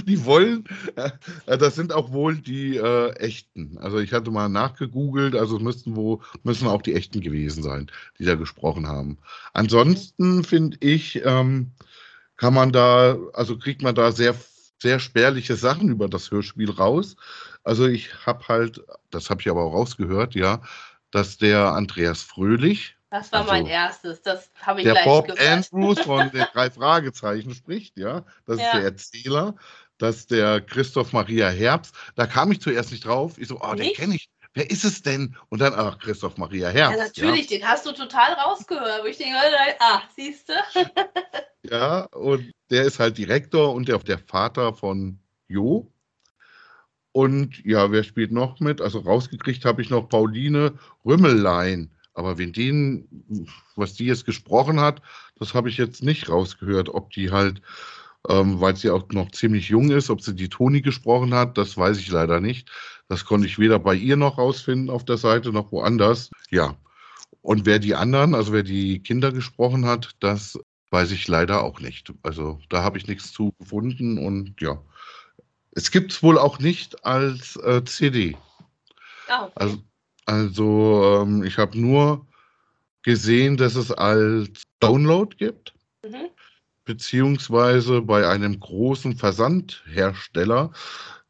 die 0.07 0.25
wollen, 0.25 0.63
äh, 0.95 1.57
das 1.57 1.75
sind 1.75 1.93
auch 1.93 2.11
wohl 2.11 2.35
die 2.37 2.77
äh, 2.77 3.11
echten. 3.17 3.77
Also 3.79 3.99
ich 3.99 4.11
hatte 4.13 4.31
mal 4.31 4.49
nachgegoogelt, 4.49 5.35
also 5.35 5.57
es 5.57 5.61
müssten 5.61 5.95
wo 5.95 6.21
müssen 6.43 6.67
auch 6.67 6.81
die 6.81 6.95
echten 6.95 7.21
gewesen 7.21 7.61
sein, 7.63 7.91
die 8.17 8.25
da 8.25 8.35
gesprochen 8.35 8.87
haben. 8.87 9.17
Ansonsten 9.53 10.43
finde 10.43 10.77
ich, 10.79 11.21
ähm, 11.25 11.71
kann 12.37 12.55
man 12.55 12.71
da, 12.71 13.17
also 13.33 13.55
kriegt 13.59 13.83
man 13.83 13.93
da 13.93 14.11
sehr 14.11 14.33
sehr 14.81 14.99
spärliche 14.99 15.55
Sachen 15.55 15.89
über 15.89 16.07
das 16.09 16.31
Hörspiel 16.31 16.71
raus. 16.71 17.15
Also 17.63 17.87
ich 17.87 18.25
habe 18.25 18.47
halt, 18.47 18.81
das 19.11 19.29
habe 19.29 19.41
ich 19.41 19.49
aber 19.49 19.63
auch 19.63 19.73
rausgehört, 19.73 20.35
ja, 20.35 20.61
dass 21.11 21.37
der 21.37 21.73
Andreas 21.73 22.23
Fröhlich, 22.23 22.95
Das 23.09 23.31
war 23.31 23.41
Also, 23.41 23.51
mein 23.51 23.65
erstes, 23.67 24.21
das 24.21 24.51
habe 24.61 24.81
ich 24.81 24.85
der 24.85 24.93
gleich 24.93 25.05
Bob 25.05 25.27
gehört. 25.27 25.39
Andrews 25.39 25.99
von 26.05 26.31
den 26.31 26.45
drei 26.53 26.71
Fragezeichen 26.71 27.53
spricht, 27.53 27.97
ja. 27.97 28.25
Das 28.45 28.57
ist 28.57 28.63
Ja. 28.63 28.71
der 28.71 28.83
Erzähler. 28.83 29.55
dass 29.97 30.25
der 30.25 30.61
Christoph 30.61 31.13
Maria 31.13 31.49
Herbst, 31.49 31.93
da 32.15 32.25
kam 32.25 32.51
ich 32.51 32.59
zuerst 32.61 32.91
nicht 32.91 33.05
drauf. 33.05 33.37
Ich 33.37 33.47
so, 33.49 33.59
oh, 33.61 33.75
den 33.75 33.87
Nicht? 33.87 33.95
kenne 33.97 34.15
ich. 34.15 34.29
Wer 34.53 34.69
ist 34.69 34.83
es 34.83 35.01
denn? 35.01 35.35
Und 35.49 35.59
dann, 35.59 35.73
ach, 35.73 35.97
Christoph 35.99 36.37
Maria 36.37 36.69
Herbst. 36.69 36.97
Ja, 36.97 37.05
natürlich, 37.05 37.47
den 37.47 37.65
hast 37.65 37.85
du 37.85 37.93
total 37.93 38.33
rausgehört. 38.33 39.03
Wo 39.03 39.07
ich 39.07 39.17
denke, 39.17 39.37
ah, 39.79 40.01
siehst 40.15 40.49
du? 40.49 40.53
Ja, 41.63 42.05
und 42.05 42.51
der 42.71 42.85
ist 42.85 42.99
halt 42.99 43.19
Direktor 43.19 43.73
und 43.75 43.87
der, 43.87 43.99
der 43.99 44.17
Vater 44.17 44.73
von 44.73 45.19
Jo. 45.47 45.91
Und 47.11 47.63
ja, 47.65 47.91
wer 47.91 48.03
spielt 48.03 48.31
noch 48.31 48.59
mit? 48.59 48.81
Also 48.81 48.99
rausgekriegt 48.99 49.63
habe 49.63 49.81
ich 49.81 49.89
noch 49.89 50.09
Pauline 50.09 50.73
Rümmellein. 51.05 51.91
Aber 52.13 52.37
wen 52.37 52.51
den, 52.51 53.47
was 53.75 53.93
die 53.93 54.05
jetzt 54.05 54.25
gesprochen 54.25 54.79
hat, 54.79 55.01
das 55.37 55.53
habe 55.53 55.69
ich 55.69 55.77
jetzt 55.77 56.03
nicht 56.03 56.29
rausgehört. 56.29 56.89
Ob 56.89 57.11
die 57.11 57.31
halt, 57.31 57.61
ähm, 58.29 58.61
weil 58.61 58.75
sie 58.75 58.89
auch 58.89 59.07
noch 59.09 59.31
ziemlich 59.31 59.69
jung 59.69 59.91
ist, 59.91 60.09
ob 60.09 60.21
sie 60.21 60.35
die 60.35 60.49
Toni 60.49 60.81
gesprochen 60.81 61.33
hat, 61.33 61.57
das 61.57 61.77
weiß 61.77 61.97
ich 61.97 62.09
leider 62.09 62.39
nicht. 62.39 62.69
Das 63.07 63.25
konnte 63.25 63.47
ich 63.47 63.59
weder 63.59 63.79
bei 63.79 63.95
ihr 63.95 64.15
noch 64.15 64.37
rausfinden 64.37 64.89
auf 64.89 65.05
der 65.05 65.17
Seite 65.17 65.51
noch 65.51 65.71
woanders. 65.71 66.29
Ja. 66.49 66.75
Und 67.41 67.65
wer 67.65 67.79
die 67.79 67.95
anderen, 67.95 68.35
also 68.35 68.53
wer 68.53 68.63
die 68.63 69.01
Kinder 69.01 69.31
gesprochen 69.31 69.85
hat, 69.85 70.11
das 70.19 70.59
weiß 70.91 71.11
ich 71.11 71.27
leider 71.27 71.63
auch 71.63 71.79
nicht. 71.79 72.13
Also 72.21 72.59
da 72.69 72.83
habe 72.83 72.97
ich 72.97 73.07
nichts 73.07 73.31
zu 73.31 73.53
gefunden 73.59 74.17
und 74.17 74.59
ja. 74.61 74.81
Es 75.73 75.89
gibt 75.89 76.11
es 76.11 76.21
wohl 76.21 76.37
auch 76.37 76.59
nicht 76.59 77.05
als 77.05 77.55
äh, 77.57 77.83
CD. 77.85 78.37
Ah, 79.27 79.45
okay. 79.45 79.51
Also, 79.55 79.77
also 80.25 81.21
ähm, 81.23 81.43
ich 81.43 81.57
habe 81.57 81.79
nur 81.79 82.27
gesehen, 83.03 83.57
dass 83.57 83.75
es 83.75 83.91
als 83.91 84.63
Download 84.79 85.35
gibt, 85.37 85.73
Mhm. 86.03 86.29
Beziehungsweise 86.91 88.01
bei 88.01 88.27
einem 88.27 88.59
großen 88.59 89.15
Versandhersteller, 89.15 90.71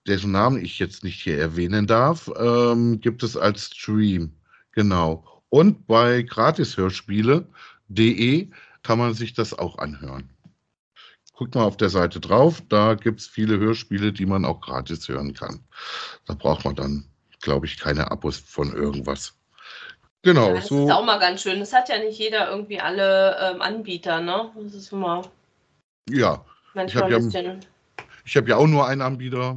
dessen 0.08 0.32
Namen 0.32 0.66
ich 0.66 0.80
jetzt 0.80 1.04
nicht 1.04 1.22
hier 1.22 1.38
erwähnen 1.38 1.86
darf, 1.86 2.32
ähm, 2.36 3.00
gibt 3.00 3.22
es 3.22 3.38
als 3.38 3.66
Stream. 3.66 4.34
Genau. 4.72 5.44
Und 5.50 5.86
bei 5.86 6.24
gratishörspiele.de 6.24 8.50
kann 8.82 8.98
man 8.98 9.14
sich 9.14 9.34
das 9.34 9.54
auch 9.54 9.78
anhören. 9.78 10.32
Guckt 11.36 11.54
mal 11.54 11.64
auf 11.64 11.78
der 11.78 11.90
Seite 11.90 12.20
drauf, 12.20 12.64
da 12.70 12.96
gibt 12.96 13.20
es 13.20 13.28
viele 13.28 13.60
Hörspiele, 13.60 14.12
die 14.12 14.26
man 14.26 14.46
auch 14.46 14.62
gratis 14.62 15.08
hören 15.08 15.36
kann. 15.36 15.60
Da 16.26 16.34
braucht 16.34 16.66
man 16.66 16.74
dann, 16.76 17.06
glaube 17.42 17.68
ich, 17.68 17.78
keine 17.80 18.10
Abos 18.10 18.38
von 18.38 18.74
irgendwas. 18.74 19.36
Genau, 20.24 20.48
Ja, 20.50 20.56
das 20.56 20.68
so. 20.70 20.86
ist 20.86 20.92
auch 20.92 21.06
mal 21.06 21.20
ganz 21.20 21.44
schön. 21.44 21.60
Das 21.60 21.72
hat 21.74 21.90
ja 21.90 22.00
nicht 22.00 22.18
jeder 22.18 22.50
irgendwie 22.50 22.80
alle 22.80 23.38
ähm, 23.40 23.62
Anbieter, 23.62 24.22
ne? 24.22 24.50
Das 24.56 24.74
ist 24.74 24.92
immer 24.92 25.22
Ja, 26.10 26.44
manchmal 26.74 27.12
ja- 27.12 27.18
bisschen 27.20 27.66
ich 28.24 28.38
habe 28.38 28.50
ja 28.50 28.58
auch 28.58 28.68
nur 28.68 28.88
einen 28.88 29.02
Anbieter 29.02 29.56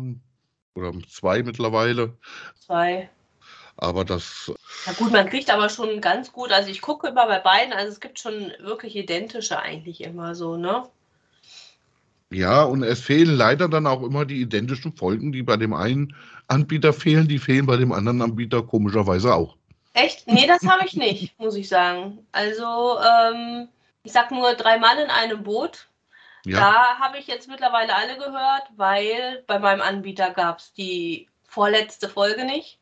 oder 0.75 0.93
zwei 1.09 1.43
mittlerweile. 1.43 2.17
zwei. 2.59 3.11
Aber 3.77 4.05
das, 4.05 4.53
Na 4.87 4.93
gut, 4.93 5.11
man 5.13 5.29
kriegt 5.29 5.51
aber 5.51 5.69
schon 5.69 6.01
ganz 6.01 6.33
gut, 6.33 6.53
also 6.53 6.71
ich 6.71 6.81
gucke 6.81 7.09
immer 7.09 7.27
bei 7.27 7.41
beiden, 7.41 7.73
also 7.73 7.93
es 7.93 8.01
gibt 8.01 8.21
schon 8.21 8.53
wirklich 8.61 8.95
identische 8.95 9.59
eigentlich 9.59 10.01
immer 10.03 10.35
so, 10.35 10.57
ne? 10.57 10.89
ja, 12.31 12.63
und 12.63 12.83
es 12.83 13.01
fehlen 13.01 13.37
leider 13.37 13.69
dann 13.69 13.87
auch 13.87 14.03
immer 14.03 14.25
die 14.25 14.41
identischen 14.41 14.97
Folgen, 14.97 15.33
die 15.33 15.43
bei 15.43 15.57
dem 15.57 15.73
einen 15.73 16.15
Anbieter 16.49 16.93
fehlen, 16.93 17.29
die 17.29 17.39
fehlen 17.39 17.67
bei 17.67 17.77
dem 17.77 17.93
anderen 17.93 18.23
Anbieter 18.23 18.63
komischerweise 18.63 19.35
auch. 19.35 19.57
Echt? 19.93 20.27
Nee, 20.27 20.47
das 20.47 20.65
habe 20.67 20.87
ich 20.87 20.95
nicht, 20.97 21.39
muss 21.39 21.57
ich 21.57 21.69
sagen. 21.69 22.27
Also, 22.33 22.99
ähm, 23.01 23.69
ich 24.03 24.13
sag 24.13 24.31
nur 24.31 24.55
drei 24.55 24.79
Mann 24.79 24.99
in 24.99 25.11
einem 25.11 25.43
Boot. 25.43 25.89
Ja, 26.45 26.59
Da 26.61 26.99
habe 26.99 27.19
ich 27.19 27.27
jetzt 27.27 27.49
mittlerweile 27.49 27.95
alle 27.95 28.17
gehört, 28.17 28.65
weil 28.77 29.43
bei 29.47 29.59
meinem 29.59 29.81
Anbieter 29.81 30.31
gab 30.31 30.59
es 30.59 30.73
die 30.73 31.29
vorletzte 31.45 32.09
Folge 32.09 32.45
nicht. 32.45 32.79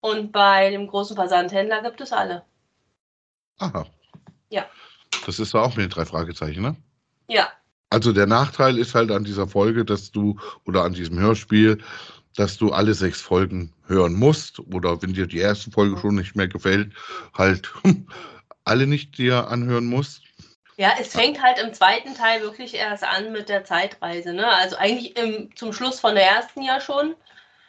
Und 0.00 0.32
bei 0.32 0.70
dem 0.70 0.88
großen 0.88 1.14
Versandhändler 1.16 1.80
gibt 1.82 2.00
es 2.00 2.12
alle. 2.12 2.44
aha. 3.58 3.86
Ja. 4.50 4.66
Das 5.24 5.38
ist 5.38 5.54
ja 5.54 5.60
auch 5.60 5.76
mit 5.76 5.84
den 5.84 5.90
drei 5.90 6.04
Fragezeichen, 6.04 6.62
ne? 6.62 6.76
Ja, 7.28 7.48
Also 7.90 8.12
der 8.12 8.26
Nachteil 8.26 8.76
ist 8.78 8.94
halt 8.94 9.10
an 9.12 9.24
dieser 9.24 9.46
Folge, 9.46 9.84
dass 9.84 10.10
du, 10.10 10.38
oder 10.66 10.82
an 10.82 10.92
diesem 10.94 11.18
Hörspiel, 11.18 11.78
dass 12.34 12.56
du 12.58 12.72
alle 12.72 12.94
sechs 12.94 13.20
Folgen 13.20 13.72
hören 13.86 14.14
musst. 14.14 14.58
Oder 14.58 15.00
wenn 15.00 15.12
dir 15.14 15.26
die 15.26 15.38
erste 15.38 15.70
Folge 15.70 15.96
schon 15.98 16.16
nicht 16.16 16.34
mehr 16.34 16.48
gefällt, 16.48 16.92
halt 17.34 17.72
alle 18.64 18.86
nicht 18.86 19.16
dir 19.18 19.48
anhören 19.48 19.86
musst. 19.86 20.22
Ja, 20.76 20.94
es 20.98 21.08
fängt 21.08 21.42
halt 21.42 21.58
im 21.58 21.74
zweiten 21.74 22.14
Teil 22.14 22.40
wirklich 22.40 22.74
erst 22.74 23.04
an 23.04 23.32
mit 23.32 23.48
der 23.48 23.64
Zeitreise. 23.64 24.32
Ne? 24.32 24.46
Also 24.46 24.76
eigentlich 24.76 25.16
im, 25.18 25.54
zum 25.54 25.72
Schluss 25.72 26.00
von 26.00 26.14
der 26.14 26.24
ersten 26.24 26.62
ja 26.62 26.80
schon. 26.80 27.14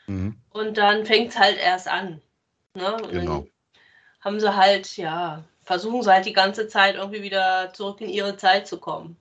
Mhm. 0.08 0.38
Und 0.52 0.78
dann 0.78 1.06
fängt 1.06 1.32
es 1.32 1.38
halt 1.38 1.58
erst 1.58 1.88
an. 1.88 2.22
Ne? 2.76 2.94
Und 2.96 3.12
Genau. 3.12 3.40
Dann 3.40 3.48
haben 4.22 4.40
sie 4.40 4.56
halt, 4.56 4.96
ja, 4.96 5.44
versuchen 5.64 6.02
sie 6.02 6.12
halt 6.12 6.26
die 6.26 6.34
ganze 6.34 6.68
Zeit 6.68 6.96
irgendwie 6.96 7.24
wieder 7.24 7.74
zurück 7.74 8.00
in 8.00 8.10
ihre 8.10 8.38
Zeit 8.38 8.68
zu 8.68 8.78
kommen. 8.78 9.18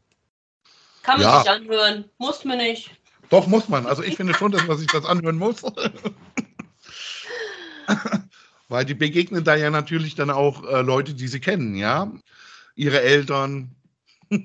Kann 1.02 1.18
man 1.18 1.26
Ja. 1.26 1.40
sich 1.40 1.50
anhören, 1.50 2.08
muss 2.18 2.44
man 2.44 2.58
nicht. 2.58 2.92
Doch, 3.30 3.48
muss 3.48 3.68
man. 3.68 3.86
Also 3.86 4.02
ich 4.04 4.16
finde 4.16 4.34
schon, 4.34 4.52
dass 4.52 4.62
man 4.64 4.78
sich 4.78 4.86
das 4.88 5.04
anhören 5.04 5.38
muss. 5.38 5.62
Weil 8.68 8.84
die 8.84 8.94
begegnen 8.94 9.42
da 9.42 9.56
ja 9.56 9.70
natürlich 9.70 10.14
dann 10.14 10.30
auch 10.30 10.62
äh, 10.64 10.82
Leute, 10.82 11.14
die 11.14 11.28
sie 11.28 11.40
kennen, 11.40 11.74
ja. 11.74 12.12
Ihre 12.74 13.00
Eltern. 13.00 13.74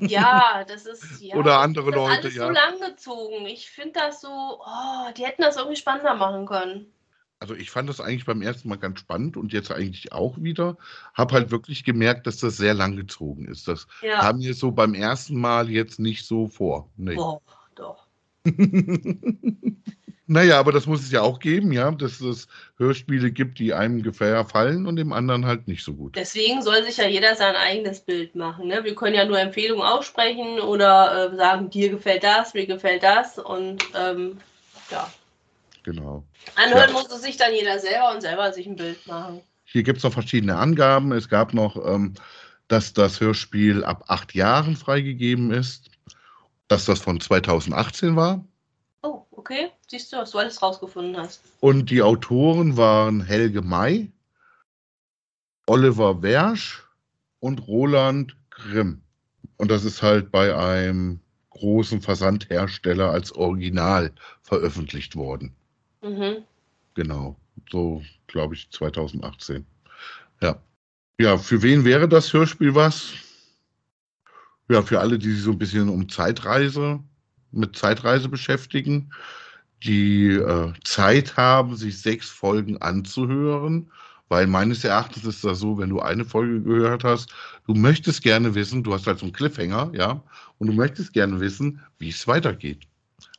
Ja, 0.02 0.66
das 0.68 0.86
ist 0.86 1.22
ja, 1.22 1.36
Oder 1.36 1.60
andere 1.60 1.92
das 1.92 1.96
Leute, 1.96 2.22
alles 2.24 2.36
ja. 2.36 2.48
so 2.48 2.52
langgezogen. 2.52 3.46
Ich 3.46 3.70
finde 3.70 3.94
das 3.94 4.22
so, 4.22 4.28
oh, 4.28 5.12
die 5.16 5.26
hätten 5.26 5.42
das 5.42 5.56
irgendwie 5.56 5.78
spannender 5.78 6.14
machen 6.16 6.46
können. 6.46 6.92
Also 7.40 7.54
ich 7.54 7.70
fand 7.70 7.88
das 7.88 8.02
eigentlich 8.02 8.26
beim 8.26 8.42
ersten 8.42 8.68
Mal 8.68 8.78
ganz 8.78 9.00
spannend 9.00 9.38
und 9.38 9.54
jetzt 9.54 9.72
eigentlich 9.72 10.12
auch 10.12 10.38
wieder. 10.40 10.76
Habe 11.14 11.36
halt 11.36 11.52
wirklich 11.52 11.84
gemerkt, 11.84 12.26
dass 12.26 12.38
das 12.38 12.58
sehr 12.58 12.74
lang 12.74 12.96
gezogen 12.96 13.46
ist. 13.48 13.68
Das 13.68 13.88
Ja, 14.02 14.20
kam 14.20 14.40
mir 14.40 14.54
so 14.56 14.72
beim 14.72 14.96
ersten 14.96 15.40
Mal 15.40 15.70
jetzt 15.70 16.00
nicht 16.00 16.26
so 16.26 16.48
vor. 16.48 16.90
Nee. 16.98 17.16
boah. 17.16 17.42
naja, 20.28 20.60
aber 20.60 20.72
das 20.72 20.86
muss 20.86 21.02
es 21.02 21.12
ja 21.12 21.22
auch 21.22 21.40
geben, 21.40 21.72
ja, 21.72 21.90
dass 21.92 22.22
es 22.22 22.48
Hörspiele 22.78 23.32
gibt, 23.32 23.60
die 23.60 23.74
einem 23.74 24.02
gefallen 24.02 24.88
und 24.88 24.96
dem 24.96 25.14
anderen 25.14 25.46
halt 25.46 25.68
nicht 25.68 25.84
so 25.84 25.94
gut. 25.94 26.16
Deswegen 26.16 26.62
soll 26.62 26.84
sich 26.84 26.98
ja 26.98 27.08
jeder 27.08 27.36
sein 27.36 27.56
eigenes 27.56 28.02
Bild 28.02 28.36
machen. 28.36 28.68
Ne? 28.68 28.84
Wir 28.84 28.96
können 28.96 29.16
ja 29.16 29.26
nur 29.26 29.40
Empfehlungen 29.40 29.86
aussprechen 29.86 30.60
oder 30.60 31.32
äh, 31.34 31.36
sagen, 31.36 31.70
dir 31.70 31.90
gefällt 31.90 32.24
das, 32.24 32.54
mir 32.54 32.66
gefällt 32.66 33.04
das. 33.04 33.38
Und 33.40 33.84
ähm, 33.96 34.38
ja, 34.92 35.12
Genau. 35.88 36.26
anhören 36.56 36.90
Ja. 36.90 36.94
muss 36.94 37.10
es 37.10 37.22
sich 37.22 37.38
dann 37.38 37.54
jeder 37.54 37.80
selber 37.80 38.12
und 38.14 38.20
selber 38.20 38.52
sich 38.52 38.68
ein 38.68 38.76
Bild 38.76 39.08
machen. 39.08 39.40
Hier 39.64 39.84
gibt 39.84 40.00
es 40.00 40.04
noch 40.04 40.12
verschiedene 40.12 40.58
Angaben. 40.58 41.14
Es 41.14 41.30
gab 41.30 41.54
noch, 41.54 41.78
ähm, 41.88 42.14
dass 42.68 42.92
das 42.92 43.22
Hörspiel 43.22 43.86
ab 43.86 44.04
acht 44.08 44.36
Jahren 44.36 44.76
freigegeben 44.76 45.52
ist, 45.52 45.90
dass 46.68 46.86
das 46.86 47.00
von 47.00 47.20
2018 47.20 48.16
war. 48.16 48.44
Oh, 49.02 49.24
okay. 49.32 49.72
Siehst 49.88 50.12
du, 50.12 50.18
was 50.18 50.32
du 50.32 50.40
alles 50.40 50.62
rausgefunden 50.62 51.18
hast. 51.18 51.42
Und 51.60 51.90
die 51.90 52.02
Autoren 52.02 52.78
waren 52.78 53.22
Helge 53.22 53.62
May, 53.62 54.12
Oliver 55.68 56.22
Wersch 56.22 56.84
und 57.40 57.68
Roland 57.68 58.36
Grimm. 58.50 59.02
Und 59.58 59.72
das 59.72 59.86
ist 59.86 60.02
halt 60.02 60.32
bei 60.32 60.56
einem 60.56 61.20
großen 61.52 62.02
Versandhersteller 62.02 63.12
als 63.12 63.32
Original 63.32 64.12
veröffentlicht 64.42 65.16
worden. 65.16 65.56
Mhm. 66.02 66.44
Genau, 66.94 67.36
so 67.72 68.04
glaube 68.28 68.56
ich 68.56 68.70
2018. 68.72 69.66
Ja. 70.42 70.62
Ja, 71.20 71.38
für 71.38 71.64
wen 71.64 71.84
wäre 71.84 72.08
das 72.08 72.32
Hörspiel 72.32 72.76
was? 72.76 73.14
Ja, 74.70 74.82
für 74.82 75.00
alle, 75.00 75.18
die 75.18 75.32
sich 75.32 75.44
so 75.44 75.52
ein 75.52 75.58
bisschen 75.58 75.90
um 75.90 76.10
Zeitreise, 76.10 77.00
mit 77.52 77.76
Zeitreise 77.78 78.28
beschäftigen, 78.30 79.12
die 79.84 80.30
äh, 80.32 80.74
Zeit 80.84 81.38
haben, 81.38 81.76
sich 81.76 82.02
sechs 82.02 82.30
Folgen 82.30 82.78
anzuhören, 82.82 83.92
weil 84.30 84.48
meines 84.48 84.84
Erachtens 84.84 85.26
ist 85.26 85.44
das 85.44 85.60
so, 85.60 85.78
wenn 85.78 85.90
du 85.90 86.02
eine 86.02 86.26
Folge 86.26 86.62
gehört 86.62 87.04
hast, 87.06 87.34
du 87.66 87.76
möchtest 87.76 88.24
gerne 88.24 88.56
wissen, 88.56 88.84
du 88.84 88.94
hast 88.94 89.08
halt 89.08 89.20
so 89.20 89.26
einen 89.26 89.34
Cliffhanger, 89.34 89.92
ja, 89.94 90.22
und 90.58 90.68
du 90.68 90.74
möchtest 90.74 91.14
gerne 91.14 91.40
wissen, 91.40 91.82
wie 92.00 92.10
es 92.10 92.28
weitergeht. 92.28 92.88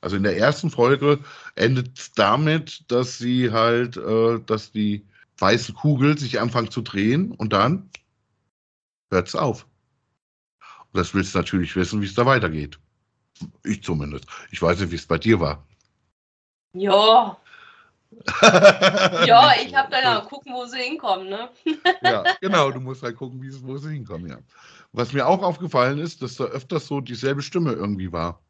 Also 0.00 0.16
in 0.16 0.22
der 0.22 0.36
ersten 0.38 0.70
Folge 0.70 1.18
endet 1.56 1.98
es 1.98 2.12
damit, 2.12 2.84
dass 2.90 3.18
sie 3.18 3.50
halt, 3.52 3.96
äh, 3.96 4.40
dass 4.46 4.72
die 4.72 5.04
weißen 5.38 5.74
Kugel 5.74 6.18
sich 6.18 6.40
anfangen 6.40 6.70
zu 6.70 6.80
drehen 6.82 7.32
und 7.32 7.52
dann 7.52 7.90
hört 9.10 9.28
es 9.28 9.34
auf. 9.34 9.66
Das 10.98 11.14
willst 11.14 11.34
du 11.34 11.38
natürlich 11.38 11.76
wissen, 11.76 12.02
wie 12.02 12.06
es 12.06 12.14
da 12.14 12.26
weitergeht. 12.26 12.78
Ich 13.64 13.82
zumindest. 13.82 14.26
Ich 14.50 14.60
weiß 14.60 14.80
nicht, 14.80 14.90
wie 14.90 14.96
es 14.96 15.06
bei 15.06 15.18
dir 15.18 15.38
war. 15.38 15.64
Ja, 16.72 17.38
ja, 18.42 19.52
ich 19.64 19.74
habe 19.74 19.90
dann 19.90 20.02
ja 20.02 20.20
gucken, 20.20 20.52
wo 20.54 20.64
sie 20.66 20.78
hinkommen, 20.78 21.28
ne? 21.28 21.50
Ja, 22.02 22.24
genau, 22.40 22.70
du 22.70 22.80
musst 22.80 23.02
halt 23.02 23.16
gucken, 23.16 23.40
wo 23.62 23.76
sie 23.76 23.92
hinkommen, 23.92 24.30
ja. 24.30 24.38
Was 24.92 25.12
mir 25.12 25.26
auch 25.26 25.42
aufgefallen 25.42 25.98
ist, 25.98 26.22
dass 26.22 26.36
da 26.36 26.44
öfters 26.44 26.86
so 26.86 27.00
dieselbe 27.00 27.42
Stimme 27.42 27.72
irgendwie 27.72 28.10
war. 28.10 28.42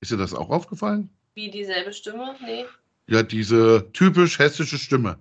Ist 0.00 0.10
dir 0.10 0.16
das 0.16 0.34
auch 0.34 0.50
aufgefallen? 0.50 1.08
Wie 1.34 1.50
dieselbe 1.50 1.92
Stimme? 1.92 2.36
Nee. 2.44 2.66
Ja, 3.06 3.22
diese 3.22 3.90
typisch 3.92 4.38
hessische 4.38 4.78
Stimme. 4.78 5.18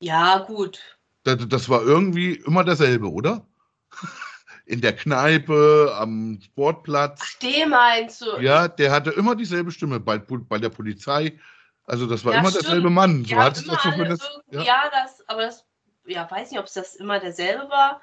Ja, 0.00 0.38
gut. 0.38 0.80
Das, 1.22 1.48
das 1.48 1.68
war 1.68 1.82
irgendwie 1.82 2.34
immer 2.34 2.64
derselbe, 2.64 3.10
oder? 3.10 3.46
In 4.66 4.80
der 4.80 4.94
Kneipe, 4.96 5.94
am 5.98 6.38
Sportplatz. 6.42 7.20
Ach, 7.22 7.38
den 7.40 7.68
meinst 7.70 8.22
du? 8.22 8.38
Ja, 8.40 8.66
der 8.68 8.90
hatte 8.92 9.10
immer 9.10 9.34
dieselbe 9.36 9.70
Stimme 9.70 10.00
bei, 10.00 10.16
bei 10.18 10.58
der 10.58 10.70
Polizei. 10.70 11.38
Also 11.86 12.06
das 12.06 12.24
war 12.24 12.32
Ja, 12.32 12.38
immer 12.40 12.48
stimmt. 12.48 12.64
derselbe 12.64 12.88
Mann. 12.90 13.24
So 13.24 13.34
Ja, 13.34 13.44
hat 13.44 13.56
es 13.58 13.64
das 13.66 13.82
zumindest, 13.82 14.40
ja, 14.50 14.62
ja, 14.62 14.82
das, 14.90 15.22
aber 15.28 15.42
das, 15.42 15.66
ja, 16.06 16.30
weiß 16.30 16.50
nicht, 16.50 16.58
ob 16.60 16.66
es 16.66 16.72
das 16.72 16.96
immer 16.96 17.20
derselbe 17.20 17.68
war. 17.68 18.00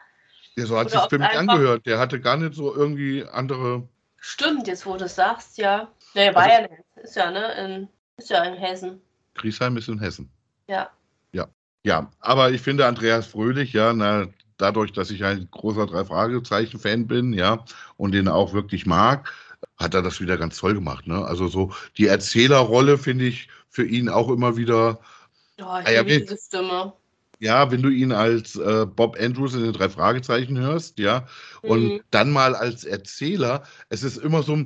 ja, 0.56 0.66
so 0.68 0.78
hat 0.78 0.88
es 0.88 0.96
ob 0.96 1.10
für 1.10 1.18
mich 1.18 1.32
angehört. 1.32 1.86
Der 1.88 1.98
hatte 1.98 2.20
gar 2.22 2.38
nicht 2.38 2.54
so 2.54 2.76
irgendwie 2.76 3.26
andere. 3.32 3.88
Stimmt, 4.18 4.68
jetzt 4.68 4.86
wo 4.86 4.96
du 4.98 5.06
es 5.06 5.16
sagst, 5.16 5.58
ja. 5.58 5.88
Naja, 6.14 6.36
war 6.36 6.44
Also- 6.44 6.54
ja 6.56 6.62
nicht. 6.62 6.84
Ist 7.04 7.16
ja, 7.16 7.32
ne? 7.32 7.54
In, 7.56 7.88
ist 8.18 8.30
ja 8.30 8.44
in 8.44 8.54
Hessen. 8.54 9.02
Griesheim 9.34 9.78
ist 9.78 9.88
in 9.88 9.98
Hessen. 9.98 10.30
Ja. 10.68 10.92
Ja. 11.32 11.48
Ja, 11.84 12.12
aber 12.20 12.52
ich 12.52 12.62
finde 12.62 12.86
Andreas 12.86 13.26
Fröhlich, 13.26 13.74
ja, 13.74 13.94
na, 13.94 14.28
dadurch, 14.62 14.92
dass 14.94 15.12
ich 15.12 15.24
ein 15.24 15.48
großer 15.52 15.88
Drei-Fragezeichen-Fan 15.88 17.08
bin, 17.08 17.34
ja, 17.34 17.64
und 17.98 18.12
den 18.14 18.28
auch 18.28 18.54
wirklich 18.54 18.86
mag, 18.86 19.32
hat 19.78 19.94
er 19.94 20.02
das 20.02 20.20
wieder 20.22 20.38
ganz 20.38 20.58
toll 20.58 20.74
gemacht. 20.74 21.08
Ne? 21.08 21.24
Also 21.26 21.48
so 21.48 21.72
die 21.98 22.08
Erzählerrolle 22.08 22.98
finde 22.98 23.26
ich 23.26 23.50
für 23.70 23.86
ihn 23.86 24.10
auch 24.10 24.30
immer 24.30 24.58
wieder 24.58 25.00
Oh, 25.60 25.78
ich 25.82 25.88
Ah, 25.88 25.92
ja, 25.92 26.08
wie- 26.08 26.20
diese 26.20 26.38
Stimme. 26.38 26.94
Ja, 27.40 27.72
wenn 27.72 27.82
du 27.82 27.90
ihn 27.90 28.12
als 28.12 28.56
äh, 28.56 28.86
Bob 28.86 29.18
Andrews 29.20 29.56
in 29.56 29.64
den 29.64 29.74
drei 29.74 29.90
Fragezeichen 29.90 30.60
hörst, 30.60 31.00
ja, 31.00 31.26
und 31.64 31.86
Mhm. 31.86 32.02
dann 32.12 32.32
mal 32.32 32.56
als 32.56 32.84
Erzähler, 32.84 33.64
es 33.90 34.04
ist 34.04 34.18
immer 34.18 34.44
so, 34.44 34.64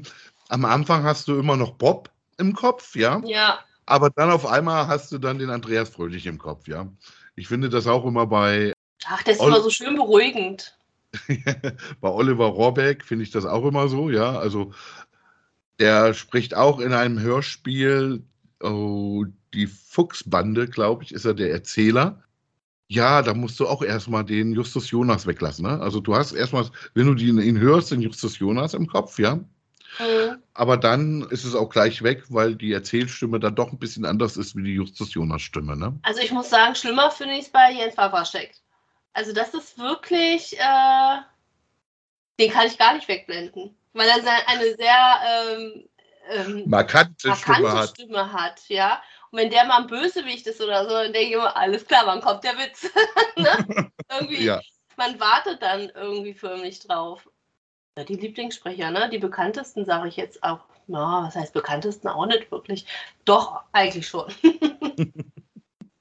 am 0.50 0.66
Anfang 0.66 1.04
hast 1.04 1.28
du 1.30 1.40
immer 1.40 1.56
noch 1.56 1.72
Bob 1.76 2.12
im 2.38 2.54
Kopf, 2.54 2.96
ja, 2.96 3.22
Ja, 3.26 3.60
aber 3.86 4.10
dann 4.10 4.30
auf 4.30 4.46
einmal 4.46 4.88
hast 4.88 5.12
du 5.12 5.18
dann 5.20 5.40
den 5.40 5.50
Andreas 5.52 5.90
Fröhlich 5.90 6.26
im 6.26 6.38
Kopf, 6.38 6.68
ja. 6.68 6.88
Ich 7.36 7.48
finde 7.48 7.70
das 7.70 7.88
auch 7.88 8.06
immer 8.06 8.28
bei, 8.28 8.74
ach, 9.08 9.24
das 9.24 9.36
ist 9.36 9.42
Ol- 9.42 9.50
immer 9.50 9.62
so 9.62 9.70
schön 9.70 9.96
beruhigend. 9.96 10.78
bei 12.02 12.10
Oliver 12.10 12.48
Rohrbeck, 12.48 13.04
finde 13.06 13.24
ich 13.24 13.32
das 13.32 13.46
auch 13.46 13.66
immer 13.66 13.88
so, 13.88 14.10
ja. 14.10 14.38
Also 14.38 14.74
der 15.80 16.14
spricht 16.14 16.56
auch 16.56 16.80
in 16.80 16.94
einem 16.94 17.20
Hörspiel, 17.20 18.24
oh, 18.62 19.26
die 19.54 19.68
Fuchsbande, 19.68 20.68
glaube 20.68 21.04
ich, 21.04 21.14
ist 21.14 21.26
er 21.26 21.34
der 21.34 21.52
Erzähler. 21.52 22.22
Ja, 22.88 23.22
da 23.22 23.34
musst 23.34 23.60
du 23.60 23.68
auch 23.68 23.82
erstmal 23.82 24.24
den 24.24 24.54
Justus 24.54 24.92
Jonas 24.92 25.26
weglassen. 25.26 25.66
Ne? 25.66 25.80
Also 25.82 26.00
du 26.00 26.16
hast 26.16 26.34
erstmal, 26.34 26.70
wenn 26.94 27.08
du 27.08 27.16
den, 27.16 27.42
ihn 27.42 27.60
hörst, 27.60 27.92
den 27.92 28.02
Justus 28.02 28.38
Jonas 28.40 28.74
im 28.74 28.88
Kopf, 28.88 29.20
ja. 29.20 29.40
Mhm. 29.98 30.44
aber 30.54 30.76
dann 30.76 31.22
ist 31.30 31.46
es 31.46 31.56
auch 31.56 31.70
gleich 31.70 32.04
weg, 32.04 32.26
weil 32.28 32.56
die 32.56 32.74
Erzählstimme 32.74 33.40
dann 33.40 33.56
doch 33.56 33.72
ein 33.72 33.80
bisschen 33.80 34.04
anders 34.04 34.36
ist 34.36 34.54
wie 34.54 34.64
die 34.64 34.74
Justus 34.74 35.14
Jonas 35.14 35.42
Stimme. 35.42 35.78
Ne? 35.78 35.98
Also 36.02 36.20
ich 36.20 36.32
muss 36.34 36.50
sagen, 36.50 36.76
schlimmer 36.76 37.12
finde 37.12 37.36
ich 37.36 37.46
es 37.46 37.50
bei 37.50 37.72
Jens 37.72 37.96
Wawrschek. 37.96 38.54
Also 39.16 39.32
das 39.32 39.54
ist 39.54 39.78
wirklich, 39.78 40.60
äh, 40.60 41.18
den 42.38 42.52
kann 42.52 42.68
ich 42.68 42.78
gar 42.78 42.94
nicht 42.94 43.08
wegblenden, 43.08 43.74
weil 43.94 44.10
er 44.10 44.48
eine 44.48 44.76
sehr 44.76 45.22
ähm, 45.26 45.90
ähm, 46.30 46.64
markante, 46.70 47.30
markante 47.30 47.54
Stimme, 47.54 47.72
hat. 47.72 47.90
Stimme 47.90 48.34
hat. 48.34 48.62
Ja. 48.68 49.02
Und 49.32 49.40
wenn 49.40 49.50
der 49.50 49.64
mal 49.64 49.78
ein 49.78 49.88
Bösewicht 49.88 50.46
ist 50.48 50.60
oder 50.60 50.84
so, 50.84 50.90
dann 50.90 51.14
denke 51.14 51.30
ich 51.30 51.34
immer, 51.34 51.56
alles 51.56 51.88
klar, 51.88 52.06
wann 52.06 52.20
kommt 52.20 52.44
der 52.44 52.58
Witz? 52.58 52.92
ne? 53.38 53.90
Irgendwie, 54.12 54.44
ja. 54.44 54.60
man 54.98 55.18
wartet 55.18 55.62
dann 55.62 55.90
irgendwie 55.96 56.34
förmlich 56.34 56.82
drauf. 56.82 57.28
Ja, 57.98 58.04
die 58.04 58.16
Lieblingssprecher, 58.16 58.92
ne? 58.92 59.10
Die 59.10 59.18
bekanntesten 59.18 59.86
sage 59.86 60.10
ich 60.10 60.18
jetzt 60.18 60.44
auch. 60.44 60.60
Na, 60.88 61.24
was 61.26 61.36
heißt 61.36 61.54
bekanntesten 61.54 62.10
auch 62.10 62.26
nicht 62.26 62.52
wirklich. 62.52 62.86
Doch, 63.24 63.64
eigentlich 63.72 64.08
schon. 64.08 64.32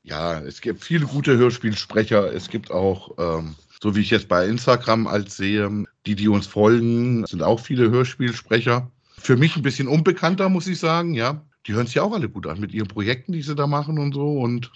ja, 0.05 0.39
es 0.41 0.61
gibt 0.61 0.85
viele 0.85 1.07
gute 1.07 1.37
Hörspielsprecher. 1.37 2.33
Es 2.33 2.49
gibt 2.49 2.71
auch, 2.71 3.13
ähm, 3.19 3.57
so 3.83 3.97
wie 3.97 4.03
ich 4.03 4.11
jetzt 4.11 4.29
bei 4.29 4.47
Instagram 4.47 5.07
als 5.07 5.37
sehe, 5.37 5.85
die, 6.07 6.15
die 6.15 6.29
uns 6.29 6.47
folgen, 6.47 7.27
sind 7.27 7.43
auch 7.43 7.59
viele 7.59 7.91
Hörspielsprecher. 7.91 8.91
Für 9.19 9.37
mich 9.37 9.57
ein 9.57 9.63
bisschen 9.63 9.89
unbekannter, 9.89 10.49
muss 10.51 10.67
ich 10.67 10.79
sagen, 10.79 11.15
ja. 11.15 11.41
Die 11.67 11.73
hören 11.73 11.87
sich 11.87 11.95
ja 11.95 12.03
auch 12.03 12.13
alle 12.13 12.29
gut 12.29 12.47
an 12.47 12.61
mit 12.61 12.73
ihren 12.73 12.89
Projekten, 12.89 13.33
die 13.33 13.41
sie 13.41 13.55
da 13.55 13.67
machen 13.67 13.99
und 13.99 14.13
so. 14.13 14.39
Und 14.39 14.71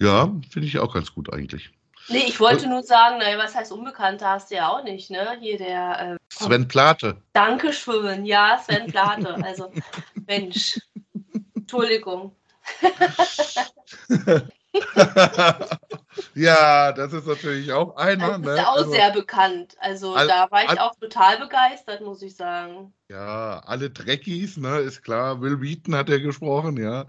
ja, 0.00 0.32
finde 0.48 0.68
ich 0.68 0.78
auch 0.78 0.94
ganz 0.94 1.12
gut 1.12 1.32
eigentlich. 1.32 1.72
Nee, 2.08 2.24
ich 2.28 2.38
wollte 2.38 2.68
nur 2.68 2.84
sagen, 2.84 3.18
naja, 3.18 3.38
was 3.38 3.56
heißt 3.56 3.72
Unbekannter 3.72 4.28
hast 4.28 4.50
du 4.50 4.56
ja 4.56 4.68
auch 4.68 4.84
nicht, 4.84 5.10
ne? 5.10 5.36
Hier 5.40 5.58
der. 5.58 6.12
Äh, 6.12 6.16
Sven 6.28 6.68
Plate. 6.68 7.16
Dankeschön, 7.32 8.24
ja, 8.24 8.60
Sven 8.64 8.86
Plate. 8.86 9.42
Also, 9.42 9.72
Mensch. 10.26 10.78
Entschuldigung. 11.56 12.32
ja, 16.34 16.92
das 16.92 17.12
ist 17.12 17.26
natürlich 17.26 17.72
auch 17.72 17.96
einer. 17.96 18.38
Das 18.38 18.38
ist 18.38 18.44
ne? 18.44 18.68
auch 18.68 18.76
also, 18.76 18.90
sehr 18.90 19.12
bekannt. 19.12 19.76
Also 19.78 20.14
all, 20.14 20.26
da 20.26 20.50
war 20.50 20.64
ich 20.64 20.70
all, 20.70 20.78
auch 20.78 20.94
total 20.96 21.38
begeistert, 21.38 22.00
muss 22.00 22.22
ich 22.22 22.36
sagen. 22.36 22.92
Ja, 23.08 23.60
alle 23.66 23.90
Dreckies, 23.90 24.56
ne, 24.56 24.78
ist 24.78 25.02
klar. 25.02 25.40
Will 25.40 25.60
Wheaton 25.60 25.94
hat 25.94 26.08
er 26.08 26.20
gesprochen, 26.20 26.76
ja. 26.76 27.06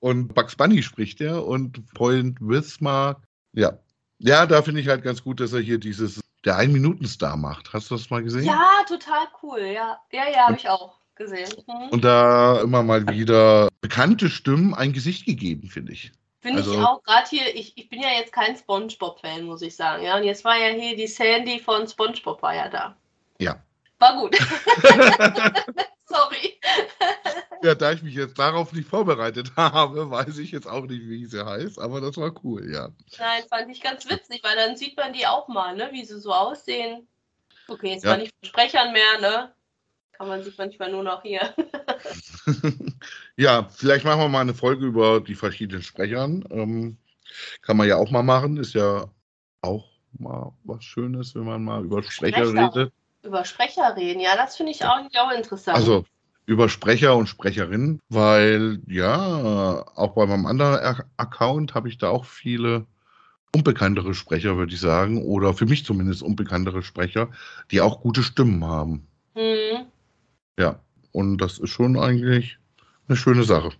Und 0.00 0.34
Bugs 0.34 0.56
Bunny 0.56 0.82
spricht 0.82 1.20
er 1.20 1.46
und 1.46 1.92
Point 1.94 2.38
Wismar. 2.40 3.22
Ja, 3.52 3.78
ja, 4.18 4.46
da 4.46 4.62
finde 4.62 4.80
ich 4.80 4.88
halt 4.88 5.02
ganz 5.02 5.22
gut, 5.22 5.40
dass 5.40 5.52
er 5.52 5.60
hier 5.60 5.78
dieses, 5.78 6.20
der 6.44 6.56
Ein-Minuten-Star 6.56 7.36
macht. 7.36 7.72
Hast 7.72 7.90
du 7.90 7.96
das 7.96 8.08
mal 8.10 8.22
gesehen? 8.22 8.44
Ja, 8.44 8.84
total 8.88 9.26
cool. 9.42 9.60
Ja, 9.60 10.00
ja, 10.10 10.28
ja, 10.30 10.46
habe 10.46 10.56
ich 10.56 10.68
auch 10.68 10.98
gesehen. 11.16 11.48
Mhm. 11.66 11.88
Und 11.90 12.04
da 12.04 12.60
immer 12.60 12.82
mal 12.82 13.08
wieder 13.08 13.68
bekannte 13.80 14.28
Stimmen 14.28 14.74
ein 14.74 14.92
Gesicht 14.92 15.26
gegeben, 15.26 15.68
finde 15.68 15.92
ich. 15.92 16.12
Finde 16.40 16.58
also, 16.58 16.74
ich 16.74 16.78
auch, 16.78 17.02
gerade 17.02 17.28
hier, 17.28 17.54
ich, 17.56 17.76
ich 17.76 17.88
bin 17.88 18.00
ja 18.00 18.10
jetzt 18.10 18.32
kein 18.32 18.56
Spongebob-Fan, 18.56 19.42
muss 19.44 19.62
ich 19.62 19.74
sagen. 19.74 20.04
Ja, 20.04 20.16
und 20.16 20.24
jetzt 20.24 20.44
war 20.44 20.56
ja 20.56 20.68
hier 20.68 20.96
die 20.96 21.08
Sandy 21.08 21.58
von 21.58 21.88
Spongebob 21.88 22.40
war 22.40 22.54
ja 22.54 22.68
da. 22.68 22.96
Ja. 23.40 23.60
War 23.98 24.16
gut. 24.16 24.36
Sorry. 26.04 26.60
Ja, 27.62 27.74
da 27.74 27.92
ich 27.92 28.02
mich 28.02 28.14
jetzt 28.14 28.38
darauf 28.38 28.72
nicht 28.72 28.88
vorbereitet 28.88 29.52
habe, 29.56 30.10
weiß 30.10 30.38
ich 30.38 30.52
jetzt 30.52 30.68
auch 30.68 30.84
nicht, 30.84 31.08
wie 31.08 31.26
sie 31.26 31.44
heißt, 31.44 31.80
aber 31.80 32.00
das 32.00 32.16
war 32.16 32.32
cool, 32.44 32.70
ja. 32.72 32.90
Nein, 33.18 33.42
fand 33.48 33.70
ich 33.70 33.80
ganz 33.80 34.08
witzig, 34.08 34.44
weil 34.44 34.54
dann 34.54 34.76
sieht 34.76 34.96
man 34.96 35.12
die 35.12 35.26
auch 35.26 35.48
mal, 35.48 35.74
ne, 35.74 35.88
wie 35.92 36.04
sie 36.04 36.20
so 36.20 36.32
aussehen. 36.32 37.08
Okay, 37.66 37.92
jetzt 37.92 38.04
ja. 38.04 38.10
war 38.10 38.18
nicht 38.18 38.32
von 38.38 38.48
Sprechern 38.48 38.92
mehr, 38.92 39.20
ne? 39.20 39.54
Kann 40.18 40.28
man 40.28 40.42
sich 40.42 40.56
manchmal 40.56 40.90
nur 40.90 41.02
noch 41.02 41.22
hier. 41.22 41.54
ja, 43.36 43.68
vielleicht 43.70 44.04
machen 44.04 44.20
wir 44.20 44.28
mal 44.28 44.40
eine 44.40 44.54
Folge 44.54 44.86
über 44.86 45.20
die 45.20 45.34
verschiedenen 45.34 45.82
Sprechern. 45.82 46.44
Ähm, 46.50 46.96
kann 47.62 47.76
man 47.76 47.88
ja 47.88 47.96
auch 47.96 48.10
mal 48.10 48.22
machen, 48.22 48.56
ist 48.56 48.74
ja 48.74 49.06
auch 49.60 49.88
mal 50.18 50.52
was 50.64 50.84
Schönes, 50.84 51.34
wenn 51.34 51.44
man 51.44 51.64
mal 51.64 51.84
über 51.84 52.02
Sprecher, 52.02 52.46
Sprecher. 52.46 52.74
redet. 52.74 52.92
Über 53.22 53.44
Sprecher 53.44 53.96
reden, 53.96 54.20
ja, 54.20 54.36
das 54.36 54.56
finde 54.56 54.72
ich 54.72 54.84
auch, 54.84 54.98
auch 55.18 55.32
interessant. 55.32 55.76
Also 55.76 56.04
über 56.46 56.68
Sprecher 56.68 57.16
und 57.16 57.26
Sprecherinnen, 57.26 58.00
weil 58.08 58.80
ja, 58.86 59.84
auch 59.96 60.14
bei 60.14 60.26
meinem 60.26 60.46
anderen 60.46 61.02
Account 61.16 61.74
habe 61.74 61.88
ich 61.88 61.98
da 61.98 62.10
auch 62.10 62.24
viele 62.24 62.86
unbekanntere 63.54 64.14
Sprecher, 64.14 64.56
würde 64.56 64.74
ich 64.74 64.80
sagen, 64.80 65.24
oder 65.24 65.54
für 65.54 65.66
mich 65.66 65.84
zumindest 65.84 66.22
unbekanntere 66.22 66.82
Sprecher, 66.82 67.30
die 67.70 67.80
auch 67.80 68.00
gute 68.00 68.22
Stimmen 68.22 68.64
haben. 68.64 69.06
Mhm. 69.34 69.86
Ja, 70.58 70.80
und 71.12 71.38
das 71.38 71.58
ist 71.58 71.70
schon 71.70 71.98
eigentlich 71.98 72.58
eine 73.08 73.16
schöne 73.16 73.44
Sache. 73.44 73.70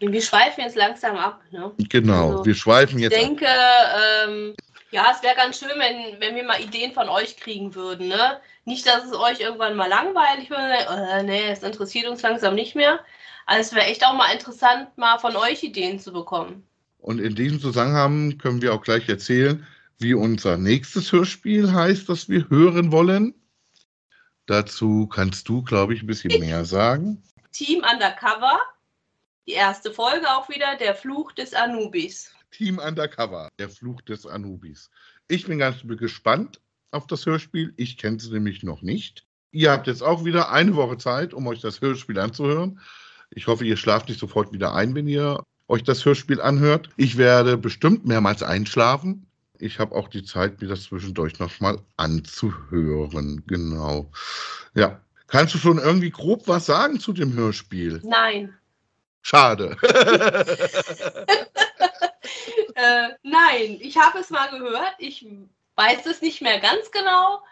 Wir 0.00 0.20
schweifen 0.20 0.62
jetzt 0.62 0.76
langsam 0.76 1.16
ab. 1.16 1.40
Ne? 1.50 1.72
Genau, 1.88 2.32
also, 2.32 2.46
wir 2.46 2.54
schweifen 2.54 2.98
jetzt 2.98 3.14
ab. 3.14 3.20
Ich 3.20 3.26
denke, 3.26 3.46
ähm, 3.46 4.54
ja, 4.90 5.06
es 5.14 5.22
wäre 5.22 5.34
ganz 5.34 5.58
schön, 5.58 5.70
wenn, 5.76 6.20
wenn 6.20 6.34
wir 6.36 6.44
mal 6.44 6.60
Ideen 6.60 6.92
von 6.92 7.08
euch 7.08 7.36
kriegen 7.36 7.74
würden. 7.74 8.08
Ne? 8.08 8.40
Nicht, 8.64 8.86
dass 8.86 9.04
es 9.04 9.14
euch 9.14 9.40
irgendwann 9.40 9.76
mal 9.76 9.88
langweilig 9.88 10.50
wird. 10.50 10.60
Äh, 10.60 11.22
nee, 11.22 11.50
es 11.50 11.62
interessiert 11.62 12.08
uns 12.08 12.22
langsam 12.22 12.54
nicht 12.54 12.74
mehr. 12.74 13.00
Also 13.46 13.60
es 13.60 13.74
wäre 13.74 13.86
echt 13.86 14.04
auch 14.04 14.14
mal 14.14 14.32
interessant, 14.32 14.88
mal 14.96 15.18
von 15.18 15.36
euch 15.36 15.62
Ideen 15.62 15.98
zu 15.98 16.12
bekommen. 16.12 16.66
Und 16.98 17.20
in 17.20 17.34
diesem 17.34 17.60
Zusammenhang 17.60 18.36
können 18.38 18.60
wir 18.60 18.74
auch 18.74 18.82
gleich 18.82 19.08
erzählen, 19.08 19.66
wie 19.98 20.14
unser 20.14 20.56
nächstes 20.58 21.12
Hörspiel 21.12 21.72
heißt, 21.72 22.08
das 22.08 22.28
wir 22.28 22.50
hören 22.50 22.92
wollen. 22.92 23.34
Dazu 24.46 25.06
kannst 25.08 25.48
du, 25.48 25.62
glaube 25.62 25.94
ich, 25.94 26.02
ein 26.02 26.06
bisschen 26.06 26.40
mehr 26.40 26.64
sagen. 26.64 27.22
Team 27.52 27.78
Undercover, 27.78 28.60
die 29.46 29.52
erste 29.52 29.92
Folge 29.92 30.26
auch 30.28 30.48
wieder, 30.48 30.76
der 30.76 30.94
Fluch 30.94 31.32
des 31.32 31.52
Anubis. 31.52 32.32
Team 32.52 32.78
Undercover, 32.78 33.48
der 33.58 33.68
Fluch 33.68 34.00
des 34.02 34.24
Anubis. 34.24 34.90
Ich 35.28 35.46
bin 35.46 35.58
ganz 35.58 35.78
gespannt 35.84 36.60
auf 36.90 37.06
das 37.06 37.26
Hörspiel. 37.26 37.74
Ich 37.76 37.98
kenne 37.98 38.16
es 38.16 38.30
nämlich 38.30 38.62
noch 38.62 38.82
nicht. 38.82 39.26
Ihr 39.50 39.70
habt 39.72 39.86
jetzt 39.86 40.02
auch 40.02 40.24
wieder 40.24 40.52
eine 40.52 40.76
Woche 40.76 40.98
Zeit, 40.98 41.34
um 41.34 41.46
euch 41.46 41.60
das 41.60 41.80
Hörspiel 41.80 42.18
anzuhören. 42.18 42.80
Ich 43.30 43.46
hoffe, 43.46 43.64
ihr 43.64 43.76
schlaft 43.76 44.08
nicht 44.08 44.20
sofort 44.20 44.52
wieder 44.52 44.74
ein, 44.74 44.94
wenn 44.94 45.08
ihr 45.08 45.42
euch 45.68 45.82
das 45.82 46.04
Hörspiel 46.04 46.40
anhört. 46.40 46.90
Ich 46.96 47.16
werde 47.16 47.56
bestimmt 47.56 48.06
mehrmals 48.06 48.42
einschlafen. 48.42 49.25
Ich 49.58 49.78
habe 49.78 49.94
auch 49.94 50.08
die 50.08 50.24
Zeit, 50.24 50.60
mir 50.60 50.68
das 50.68 50.84
zwischendurch 50.84 51.38
nochmal 51.38 51.78
anzuhören. 51.96 53.44
Genau. 53.46 54.10
Ja. 54.74 55.00
Kannst 55.28 55.54
du 55.54 55.58
schon 55.58 55.78
irgendwie 55.78 56.10
grob 56.10 56.46
was 56.46 56.66
sagen 56.66 57.00
zu 57.00 57.12
dem 57.12 57.32
Hörspiel? 57.34 58.00
Nein. 58.04 58.56
Schade. 59.22 59.76
äh, 62.74 63.08
nein, 63.22 63.78
ich 63.80 63.96
habe 63.96 64.18
es 64.18 64.30
mal 64.30 64.48
gehört. 64.50 64.94
Ich 64.98 65.26
weiß 65.74 66.06
es 66.06 66.22
nicht 66.22 66.42
mehr 66.42 66.60
ganz 66.60 66.90
genau. 66.90 67.42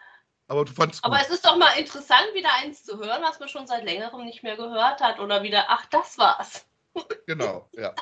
Aber 0.47 0.63
du 0.65 0.73
fandest 0.73 1.03
Aber 1.03 1.19
es 1.19 1.29
ist 1.29 1.45
doch 1.45 1.57
mal 1.57 1.77
interessant, 1.77 2.27
wieder 2.33 2.49
eins 2.61 2.83
zu 2.83 2.97
hören, 2.97 3.21
was 3.23 3.39
man 3.39 3.49
schon 3.49 3.67
seit 3.67 3.83
längerem 3.83 4.25
nicht 4.25 4.43
mehr 4.43 4.55
gehört 4.55 5.01
hat. 5.01 5.19
Oder 5.19 5.43
wieder, 5.43 5.65
ach, 5.69 5.85
das 5.87 6.17
war's. 6.17 6.65
Genau, 7.25 7.67
ja. 7.73 7.93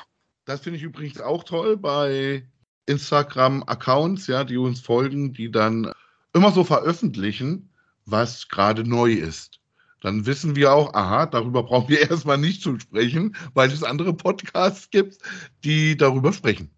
Das 0.44 0.60
finde 0.60 0.76
ich 0.76 0.82
übrigens 0.82 1.20
auch 1.20 1.42
toll 1.42 1.76
bei 1.76 2.46
Instagram-Accounts, 2.86 4.26
ja, 4.26 4.44
die 4.44 4.56
uns 4.56 4.80
folgen, 4.80 5.32
die 5.32 5.50
dann 5.50 5.92
immer 6.32 6.52
so 6.52 6.64
veröffentlichen, 6.64 7.70
was 8.06 8.48
gerade 8.48 8.88
neu 8.88 9.12
ist 9.12 9.60
dann 10.04 10.26
wissen 10.26 10.54
wir 10.54 10.74
auch, 10.74 10.92
aha, 10.92 11.24
darüber 11.24 11.62
brauchen 11.62 11.88
wir 11.88 11.98
erstmal 12.10 12.36
nicht 12.36 12.62
zu 12.62 12.78
sprechen, 12.78 13.34
weil 13.54 13.72
es 13.72 13.82
andere 13.82 14.12
Podcasts 14.12 14.90
gibt, 14.90 15.18
die 15.64 15.96
darüber 15.96 16.32
sprechen. 16.32 16.70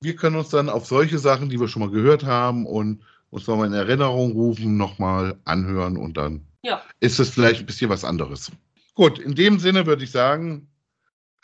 Wir 0.00 0.14
können 0.14 0.36
uns 0.36 0.50
dann 0.50 0.68
auf 0.68 0.86
solche 0.86 1.18
Sachen, 1.18 1.48
die 1.48 1.58
wir 1.58 1.66
schon 1.66 1.82
mal 1.82 1.90
gehört 1.90 2.24
haben 2.24 2.64
und 2.64 3.02
uns 3.30 3.48
nochmal 3.48 3.66
in 3.66 3.72
Erinnerung 3.72 4.32
rufen, 4.32 4.76
nochmal 4.76 5.36
anhören 5.44 5.96
und 5.96 6.16
dann 6.16 6.46
ja. 6.62 6.80
ist 7.00 7.18
es 7.18 7.30
vielleicht 7.30 7.60
ein 7.60 7.66
bisschen 7.66 7.90
was 7.90 8.04
anderes. 8.04 8.52
Gut, 8.94 9.18
in 9.18 9.34
dem 9.34 9.58
Sinne 9.58 9.84
würde 9.84 10.04
ich 10.04 10.12
sagen, 10.12 10.68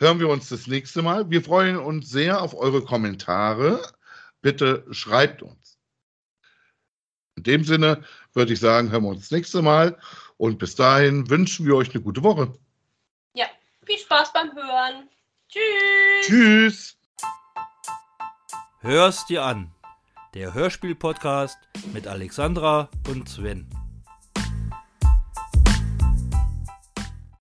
hören 0.03 0.19
wir 0.19 0.27
uns 0.27 0.49
das 0.49 0.67
nächste 0.67 1.01
Mal. 1.01 1.29
Wir 1.29 1.41
freuen 1.41 1.77
uns 1.77 2.09
sehr 2.09 2.41
auf 2.41 2.53
eure 2.53 2.83
Kommentare. 2.83 3.81
Bitte 4.41 4.85
schreibt 4.91 5.41
uns. 5.41 5.79
In 7.37 7.43
dem 7.43 7.63
Sinne 7.63 8.03
würde 8.33 8.53
ich 8.53 8.59
sagen, 8.59 8.91
hören 8.91 9.03
wir 9.03 9.09
uns 9.09 9.21
das 9.21 9.31
nächste 9.31 9.61
Mal. 9.61 9.97
Und 10.37 10.59
bis 10.59 10.75
dahin 10.75 11.29
wünschen 11.29 11.65
wir 11.65 11.75
euch 11.75 11.93
eine 11.93 12.03
gute 12.03 12.21
Woche. 12.21 12.53
Ja, 13.33 13.45
viel 13.85 13.97
Spaß 13.97 14.33
beim 14.33 14.53
Hören. 14.53 15.09
Tschüss. 15.47 16.27
Tschüss. 16.27 16.97
Hör's 18.81 19.25
dir 19.25 19.43
an. 19.43 19.71
Der 20.33 20.53
Hörspiel-Podcast 20.53 21.57
mit 21.93 22.07
Alexandra 22.07 22.89
und 23.07 23.29
Sven. 23.29 23.82